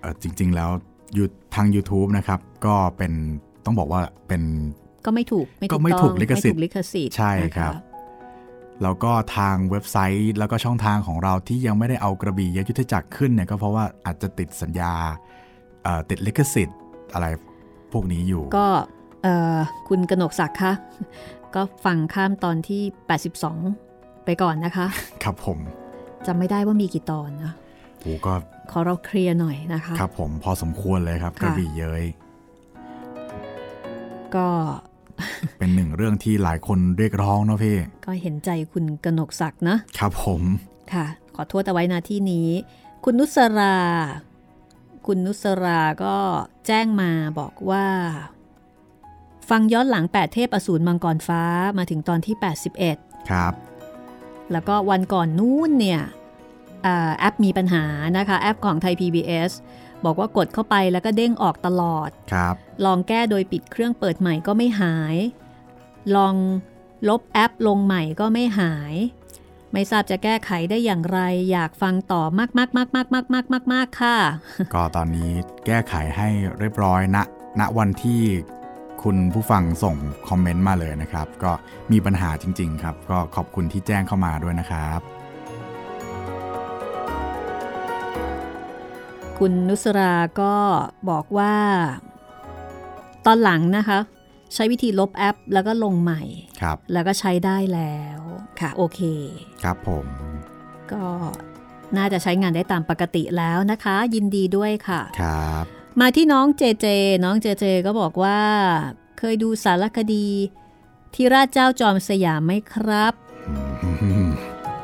[0.00, 0.70] เออจริง ๆ แล้ว
[1.16, 3.12] ยูทาง YouTube นะครับ ก็เป็น
[3.64, 4.42] ต้องบอกว่าเป็น
[5.06, 7.74] ก็ไม่ถูกไม่ถูก็กไม่ต้องถูกลิขสิทธิ์ไม่ถูกลิขสิทธิ์ใช่นะะครับ
[8.82, 14.92] แล้วก็ทางเว็บไซต์ แล้วก็ช่องทางของเราที่ยังไม่ได้เอากระบี่เยอะยุทธจักรขึ้นเนี่ยก็เพราะว่าอาจจะติดสัญญา
[15.82, 16.78] เอ่อติดลิขสิทธิ์
[17.12, 17.26] อะไร
[17.92, 18.68] พวกนี้อยู่ ก็
[19.22, 19.58] เอ่อ
[19.88, 20.72] คุณกนกศักดิ์คะ
[21.54, 22.82] ก็ฟังข้ามตอนที่
[23.50, 24.86] 82 ไปก่อนนะคะ
[25.24, 25.58] ครับผม
[26.26, 27.52] จำไม่ได้ว่ามีกี่ตอนนะ
[28.00, 28.32] โอ้ก็
[28.70, 32.04] ขอเราเคลียร์หน่อยนะคะ ครับผมพอสมควรเลยครับค่ะกระบี่เย้ย
[34.36, 34.48] ก็
[35.58, 40.42] เป็นหนึ่งเรื่องที่หลายคนเรียกร้องเนาะพี่ ก็เห็นใจคุณกนกศักดิ์นะ ครับผม
[40.92, 41.06] ค่ะ
[41.36, 42.48] ขอโทษเอาไว้นาที่นี้
[43.04, 43.76] คุณนุสรา
[45.06, 46.16] คุณนุสราก็
[46.66, 47.86] แจ้งมาบอกว่า
[49.50, 51.42] ฟังย้อนหลัง 8 เทพอสูรมังกรฟ้า
[51.78, 52.34] มาถึงตอนที่
[52.82, 53.52] 81 ครับ
[54.52, 56.02] แล้วก็วันก่อนนู้นเนี่ย
[56.86, 57.84] อ่าแอปมีปัญหา
[58.18, 59.50] นะคะ แอปของไทย PBS
[60.04, 65.16] บอกว่ากดเข้าไปแล้วก็เด้งออกตลอดครับ ลองแก้โดยปิดเครื่องเปิดใหม่ก็ไม่หาย
[66.16, 66.34] ลอง
[67.08, 68.94] ลบแอปลงใหม่ก็ไม่หาย
[69.72, 71.20] ไม่ทราบจะแก้ไขได้อย่างไร
[71.52, 74.16] อยากฟังต่อมากมากมากมากมากมากมากมากค่ะ
[74.74, 75.30] ก็ตอนนี้
[75.66, 76.28] แก้ไขให้
[76.58, 77.18] เรียบร้อยณ
[77.60, 78.22] ณวันที่
[79.02, 79.96] คุณผู้ฟังส่ง
[80.28, 81.52] คอมเมนต์มาเลยนะครับ ก็
[81.92, 85.00] มีปัญหาจริง ๆ ครับ ก็ขอบคุณที่แจ้งเข้ามาด้วยนะครับ
[89.44, 90.54] คุณนุสราก็
[91.10, 91.54] บอกว่า
[93.26, 93.98] ตอนหลังนะคะ
[94.54, 96.22] ใช้วิธีลบแอปแล้วก็ลงใหม่
[96.60, 98.20] ครับ แล้วก็ใช้ได้แล้ว
[98.60, 99.00] ค่ะ โอเค
[99.62, 100.06] ครับผม
[100.92, 101.04] ก็
[101.96, 105.64] น่าจะใช้งานได้ตามปกติแล้วนะคะ ยินดีด้วยค่ะครับ
[106.00, 106.86] มาที่น้องเจเจ
[107.24, 108.38] น้องเจเจก็บอกว่า
[109.18, 110.28] เคยดูสารคดี
[111.14, 113.12] ที่ราชเจ้าจอมสยามไหมครับ
[113.48, 114.28] อืม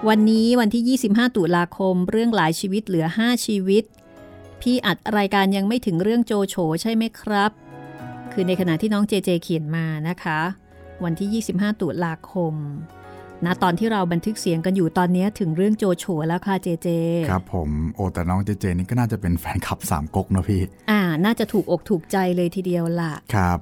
[0.09, 3.85] วันนี้วันที่ 25 ตุลาคม เรื่องหลายชีวิตเหลือ 5 ชีวิต
[4.71, 7.51] พี่อัดรายการยังไม่ถึงเรื่องโจโฉใช่ไหมครับ
[8.33, 10.41] คือในขณะที่น้องเจเจเขียนมานะคะ
[11.05, 12.55] วันที่ 25 ตุลาคม
[13.45, 16.89] ณตอนที่เราบันทึกเสียงกันอยู่ตอนนี้ถึงเรื่องโจโฉแล้วค่ะเจเจ
[17.31, 23.59] ครับผมโอ้แต่น้องเจเจนี่ก็น่าจะเป็นแฟนคลับสามก๊กเนอะพี่ อ่า น่าจะถูกอกถูกใจเลยทีเดียวล่ะ ครับ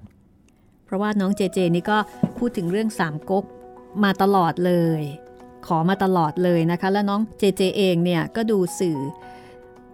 [0.95, 1.99] ราะว่าน้องเจเจนี่ก็
[2.39, 3.45] พูดถึงเรื่องสามก๊ก
[4.05, 5.03] มาตลอดเลย
[5.67, 8.99] ขอมาตลอดเลยนะคะ แล้วน้องเจเจเองเนี่ยก็ดูสื่อ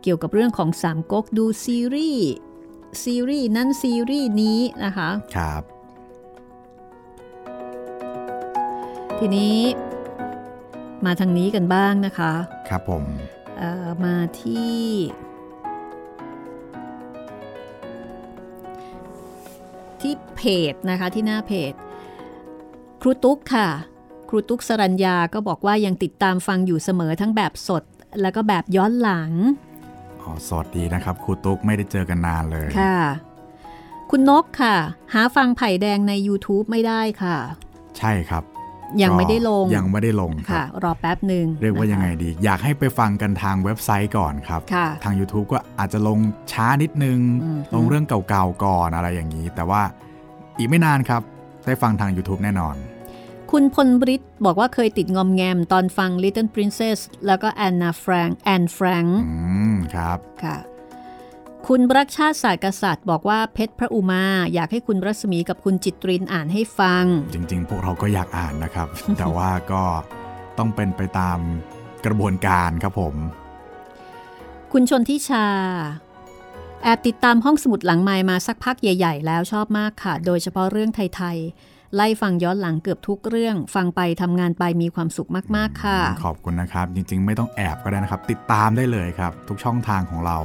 [0.02, 2.28] เกี่ยวกับเรื่องของสามก๊กดูซีรีส์
[3.02, 5.62] ซีรีส์นั้นซีรีส์นี้นะคะครับ
[9.18, 9.58] ทีนี้
[11.04, 12.32] มาทางนี้กันบ้างนะคะ
[12.68, 13.04] ครับผม
[13.58, 14.78] เอ่อมาที่
[20.00, 20.42] ที่เพ
[20.72, 21.72] จนะคะที่หน้าเพจ
[23.02, 23.68] ครูตุ๊กค่ะ
[24.28, 27.84] ครูตุ๊กสรัญญาก็บอกว่ายังติดตามฟังอยู่เสมอทั้งแบบสด
[28.20, 29.30] แล้วก็แบบย้อนหลัง
[30.30, 32.98] อ๋อสวัสดีนะครับครูตุ๊กไม่ได้เจอกันนานเลยค่ะ
[34.10, 34.76] คุณนกค่ะ
[35.14, 37.36] หาฟังไผ่แดงใน YouTube ไม่ได้ค่ะ
[37.98, 38.44] ใช่ครับ
[39.02, 46.18] ยังไม่ได้ลงยังไม่ได้ลงครัค่ะบรอแป๊บหนึ่งเรียกว่านะคะยังไงดี อยากให้ไปฟังกันทางเว็บไซต์ก่อนครับค่ะทาง YouTube ก็อาจจะลง
[46.52, 49.82] ช้านิดนึงอืมลงเรื่องเก่าๆก่อนอะไรอย่างนี้ แต่ว่า
[50.58, 51.22] อีกไม่นานครับ
[51.66, 52.74] ได้ฟังทาง YouTube แน่นอน
[53.50, 59.36] คุณพลบริตบอกว่าเคยติดงอมแงมตอนฟัง Little Princess แล้วก็แอนนาแฟรงแอนแฟรงอื
[59.72, 60.56] ม ครับ ค่ะ
[61.66, 64.24] คุณรักชาติศาสตร์กษัตริย์ บอกว่าเพชรพระอุมา
[64.54, 68.88] อยากให้คุณรัศมีกับคุณจิตรินอ่านให้ฟัง จริง ๆ พวกเราก็อยากอ่านนะครับ
[69.18, 69.82] แต่ว่าก็
[70.58, 71.38] ต้องเป็นไปตาม
[72.06, 73.14] กระบวนการครับผม
[74.72, 75.46] คุณชนทิชา
[76.82, 90.38] แอบติดตามห้องสมุดหลังไมค์มาสักพักใหญ่ ๆ แล้วชอบมากค่ะ โดยเฉพาะเรื่องไทย ๆ ไล่ฟังย้อนหลังเกือบทุกเรื่อง ฟังไปทำงานไปมีความสุขมาก ๆ ค่ะ ขอบคุณนะครับ จริง ๆ ไม่ต้องแอบก็ได้นะครับ ติดตามได้เลยครับ ทุกช่องทางของเรา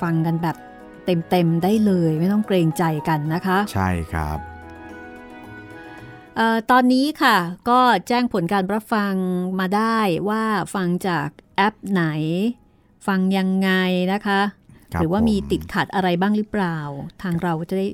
[0.00, 0.56] ฟังกันแบบ
[1.04, 4.38] เต็ม ๆ ได้เลยไม่ต้องเกรงใจกันนะคะ ใช่ครับ
[6.36, 7.36] เออตอนนี้ค่ะ
[7.68, 9.14] ก็แจ้งผลการรับฟัง
[9.58, 12.04] มาได้ว่าฟังจากแอปไหน
[13.06, 13.70] ฟังยังไง
[14.12, 14.40] นะคะ
[14.92, 16.78] ครับหรือว่ามีผมติดขัดอะไรบ้างหรือเปล่า
[17.22, 17.86] ทางเราจะได้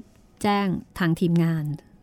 [0.43, 0.67] แจ้ง
[0.99, 1.94] ทางทีมงานนะ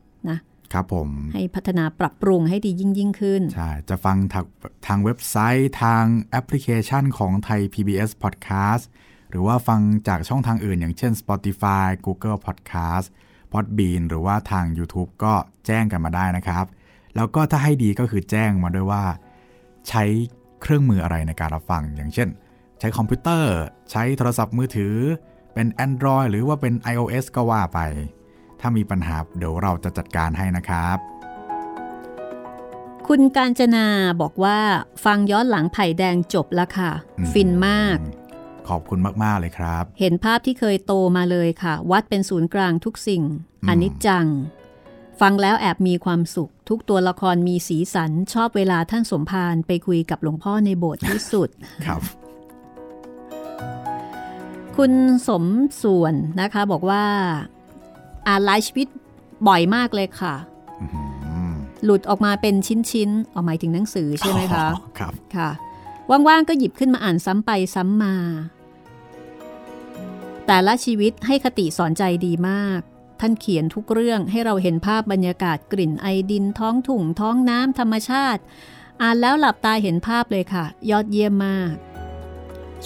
[0.73, 4.45] ครับผม ให้พัฒนาปรับปรุงให้ดียิ่งยิ่งขึ้น ใช่ จะฟังทาง
[4.87, 8.83] ทางเว็บไซต์ทางแอปพลิเคชันของไทย PBS Podcast
[9.29, 13.07] หรือว่าฟังจากช่องทางอื่น อย่างเช่น Spotify Google Podcast
[13.51, 15.33] Podbean หรือว่าทาง YouTube ก็
[15.65, 16.65] แจ้งกันมาได้นะครับ
[17.15, 19.03] แล้วก็ถ้าให้ดีก็คือแจ้งมาด้วยว่า
[19.89, 20.03] ใช้
[20.61, 22.29] เครื่องมืออะไรในการรับฟัง อย่างเช่น
[22.79, 23.53] ใช้คอมพิวเตอร์
[23.91, 24.95] ใช้โทรศัพท์มือถือ
[25.53, 27.79] เป็น Android หรือว่าเป็น iOS ก็ว่าไป
[28.61, 30.97] ถ้ามีปัญหาเดี๋ยวเราจะจัดการให้นะครับ
[33.07, 33.87] คุณการจนา
[34.21, 34.59] บอกว่า
[35.05, 37.97] ฟังย้อนหลังไผ่แดงจบแล้วค่ะอืมฟินมาก
[38.69, 43.23] ขอบคุณมาก ๆ เลยครับ เห็นภาพที่เคยโตมาเลยค่ะ วัดเป็นศูนย์กลางทุกสิ่ง
[43.61, 44.27] อืมอนิจจัง
[45.21, 51.49] ฟังแล้วแอบมีความสุข ทุกตัวละครมีสีสันชอบเวลาท่านสมภารไปคุยกับหลวงพ่อในโบสถ์ที่สุด
[51.85, 52.01] ครับ
[54.77, 54.91] คุณ
[55.27, 55.43] สม
[55.81, 57.03] ส่วนนะคะบอกว่า
[58.27, 58.87] อ่านไลฟ์ชีวิต
[59.47, 60.35] บ่อยมากเลยค่ะ
[60.81, 61.53] อื้อหือ
[61.83, 62.55] หลุดออกมาเป็น
[62.91, 65.49] ชิ้นๆออกหมายถึงหนังสือใช่ไหมคะอ๋อครับค่ะ
[66.09, 68.15] ว่างๆก็หยิบขึ้นมาอ่านซ้ำไปซ้ำมา
[70.47, 72.79] แต่ละชีวิตให้คติสอนใจดีมาก
[73.19, 78.41] ท่านเขียนทุกเรื่องให้เราเห็นภาพบรรยากาศกลิ่นไอดินท้องถุงท้องน้ำธรรมชาติ
[79.01, 81.73] อ่านแล้วหลับตาเห็นภาพเลยค่ะ ยอดเยี่ยมมาก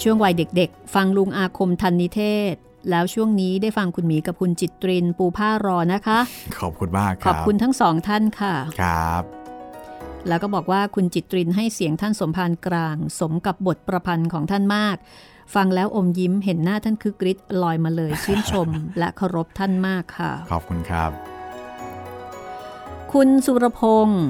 [0.00, 2.22] ช่วงวัยเด็กๆ ฟังลุงอาคมทันนิเท
[2.52, 2.54] ศ
[2.90, 6.18] แล้วช่วงนี้ได้ฟังคุณหมีกับคุณจิตรินปูผ้ารอนะคะ
[6.60, 9.22] ขอบคุณมากคขรัอบคุณทั้งสองท่านค่ะ ครับ
[10.28, 14.96] แล้วก็บอกว่าคุณจิตรินให้เสียงท่านสมภารกลาง สมกับบทประพันธ์ของท่านมาก
[15.54, 18.68] ฟังแล้วอมยิ้มเห็นหน้าท่านคือกริชลอยมาเลยชื่นชม
[18.98, 21.10] และเคารพท่านมากค่ะ ขอบคุณครับ
[23.12, 24.22] คุณสุรพงศ์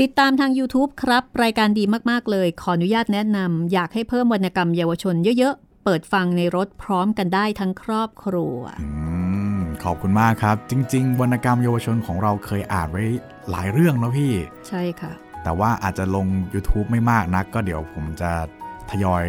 [0.00, 8.88] ติดตามทาง YouTube ครับ รายการดีมาก ๆ เลย ขออนุญาตแนะนำอยากให้เพิ่มวรรณกรรมเยาวชนเยอะ ๆ เปิดฟังในรถพร้อมกันได้ทั้งครอบครัวอื
[9.58, 13.04] มขอบคุณมากครับ จริง ๆ วรรณกรรมเยาวชนของเราเคยอ่านไว้
[13.50, 14.32] หลายเรื่องแล้วพี่
[14.68, 15.12] ใช่ค่ะ
[15.42, 18.30] แต่ว่าอาจจะลง YouTube ไม่มากนัก ก็เดี๋ยวผมจะ
[18.90, 19.24] ทยอย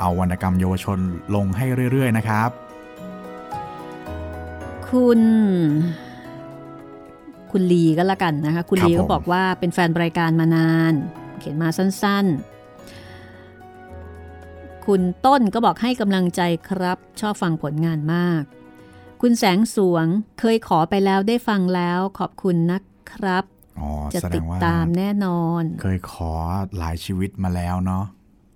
[0.00, 0.98] เอาวรรณกรรมเยาวชน
[1.34, 2.50] ลงให้เรื่อย ๆ นะครับ
[4.88, 5.20] คุณ
[7.50, 10.94] คุณลีก็แล้วกันนะคะ คุณครับลีก็ผมบอกว่าเป็นแฟนรายการมานาน
[11.38, 12.53] เขียนมาสั้น ๆ
[14.86, 18.42] คุณต้นก็บอกให้กำลังใจครับ ชอบฟังผลงานมาก
[19.20, 20.06] คุณแสงสวง
[20.40, 22.80] เคยขอไปแล้วได้ฟังแล้วขอบคุณนะ
[23.12, 23.44] ครับ
[23.80, 26.32] อ๋อจะแสดติงดว่าตามแน่นอน เคยขอ
[26.78, 28.04] หลายชีวิตมาแล้วเนาะ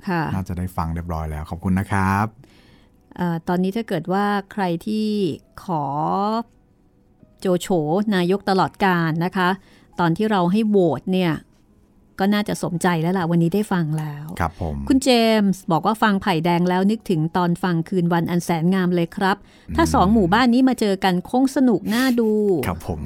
[0.08, 2.26] ค่ะน่าจะได้ฟังเรียบร้อยแล้ว ขอบคุณนะครับ
[3.16, 5.08] เออตอนนี้ถ้าเกิดว่าใครที่
[5.64, 5.84] ขอ
[7.40, 7.68] โจโฉ
[8.14, 9.48] นายกตลอดการนะคะ
[10.00, 11.32] ตอนที่เราให้โหวตเนี่ย
[12.20, 15.08] ก็น่าจะสมใจแล้วล่ะ วันนี้ได้ฟังแล้วครับผมคุณเจ
[15.40, 19.36] มส์บอกว่าฟังไผ่แดงแล้วนึกถึงตอนฟังคืนวันอันแสนงามเลยครับ
[19.76, 22.30] ถ้าสองหมู่บ้านนี้มาเจอกันคงสนุกน่าดู
[22.66, 23.00] ครับผม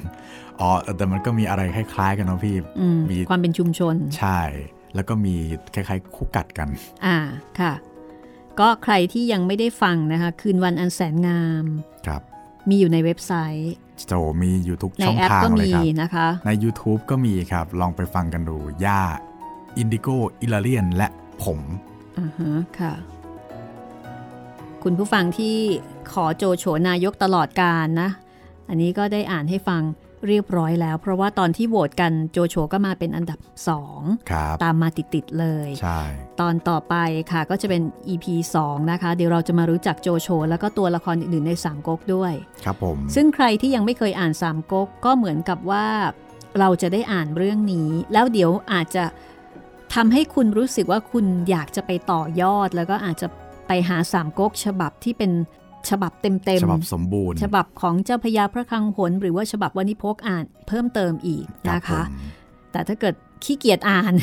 [0.61, 4.41] อ๋อแต่มันก็มีอะไรคล้ายๆ กันเนาะพี่อืมมีความเป็นชุมชน ใช่
[4.95, 5.35] แล้วก็มี
[5.75, 6.69] คล้ายๆ คู่กัดกัน
[7.07, 7.19] อ่า
[7.61, 7.73] ค่ะ
[8.61, 11.65] ก็ใครที่ยังไม่ได้ฟังนะคะ คืนวันอันแสนงาม
[12.07, 12.23] ครับ
[12.69, 13.75] มีอยู่ในเว็บไซต์
[14.07, 19.03] โจมีอยู่ทุกในช่องแอปทางก็เลยมีครับนะคะ ใน YouTube ก็มีครับ ลองไปฟังกันดูย่า
[19.79, 20.09] อินดิโก
[20.41, 21.09] อิลาเลียนและ
[21.43, 21.61] ผม
[22.19, 22.93] อ่าฮะค่ะ
[24.83, 25.57] คุณผู้ฟังที่
[26.13, 28.11] ขอโจโฉนายกตลอดการนะ
[28.69, 29.83] อันนี้ก็ได้อ่านให้ฟัง
[30.29, 34.01] เรียบร้อยแล้ว เพราะว่าตอนที่โหวตกันโจโฉก็มาเป็นอันดับสอง
[34.31, 36.01] ครับตามมาติด ๆ เลยใช่
[36.41, 36.95] ตอนต่อไป
[37.33, 38.27] ค่ะก็จะเป็น EP
[38.63, 42.33] 2 นะคะ เดี๋ยวเราจะมารู้จักโจโฉแล้วก็ตัวละครอื่น ๆ ในสามก๊กด้วย
[42.65, 45.87] ครับผม ซึ่งใครที่ยังไม่เคยอ่านสามก๊กก็เหมือนกับว่า
[46.59, 49.05] เราจะได้อ่านเรื่องนี้ แล้วเดี๋ยวอาจจะ
[49.95, 53.29] ทำให้คุณรู้สึกว่าคุณอยากจะไปต่อยอด แล้วก็อาจจะ
[53.67, 55.33] ไปหาสามก๊กฉบับที่เป็น
[55.91, 63.15] ฉบับเต็มฉบับสมบูรณ์ ฉบับของเจ้าพญาพระคลังหนหรือว่าฉบับวันิพกอ่านเพิ่มเติมอีกรับนะคะผมแต่ถ้าเกิด
[63.45, 64.15] ขี้เกียจอ่าน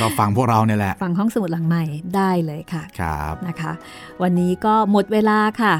[0.00, 1.84] ก็ฟังพวกเราเนี่ยแหละ ฟังห้องสมุดหลังใหม่
[2.16, 3.72] ได้เลยค่ะ ครับนะคะ
[4.22, 5.74] วันนี้ก็หมดเวลาค่ะ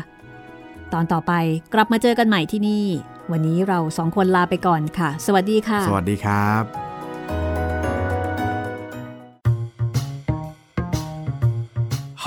[0.93, 1.33] ตอนต่อไป
[1.75, 2.85] กลับมาเจอกันใหม่ที่นี่
[3.33, 6.90] วันนี้เราสองคนลาไปก่อนค่ะ สวัสดีค่ะ สวัสดีครับ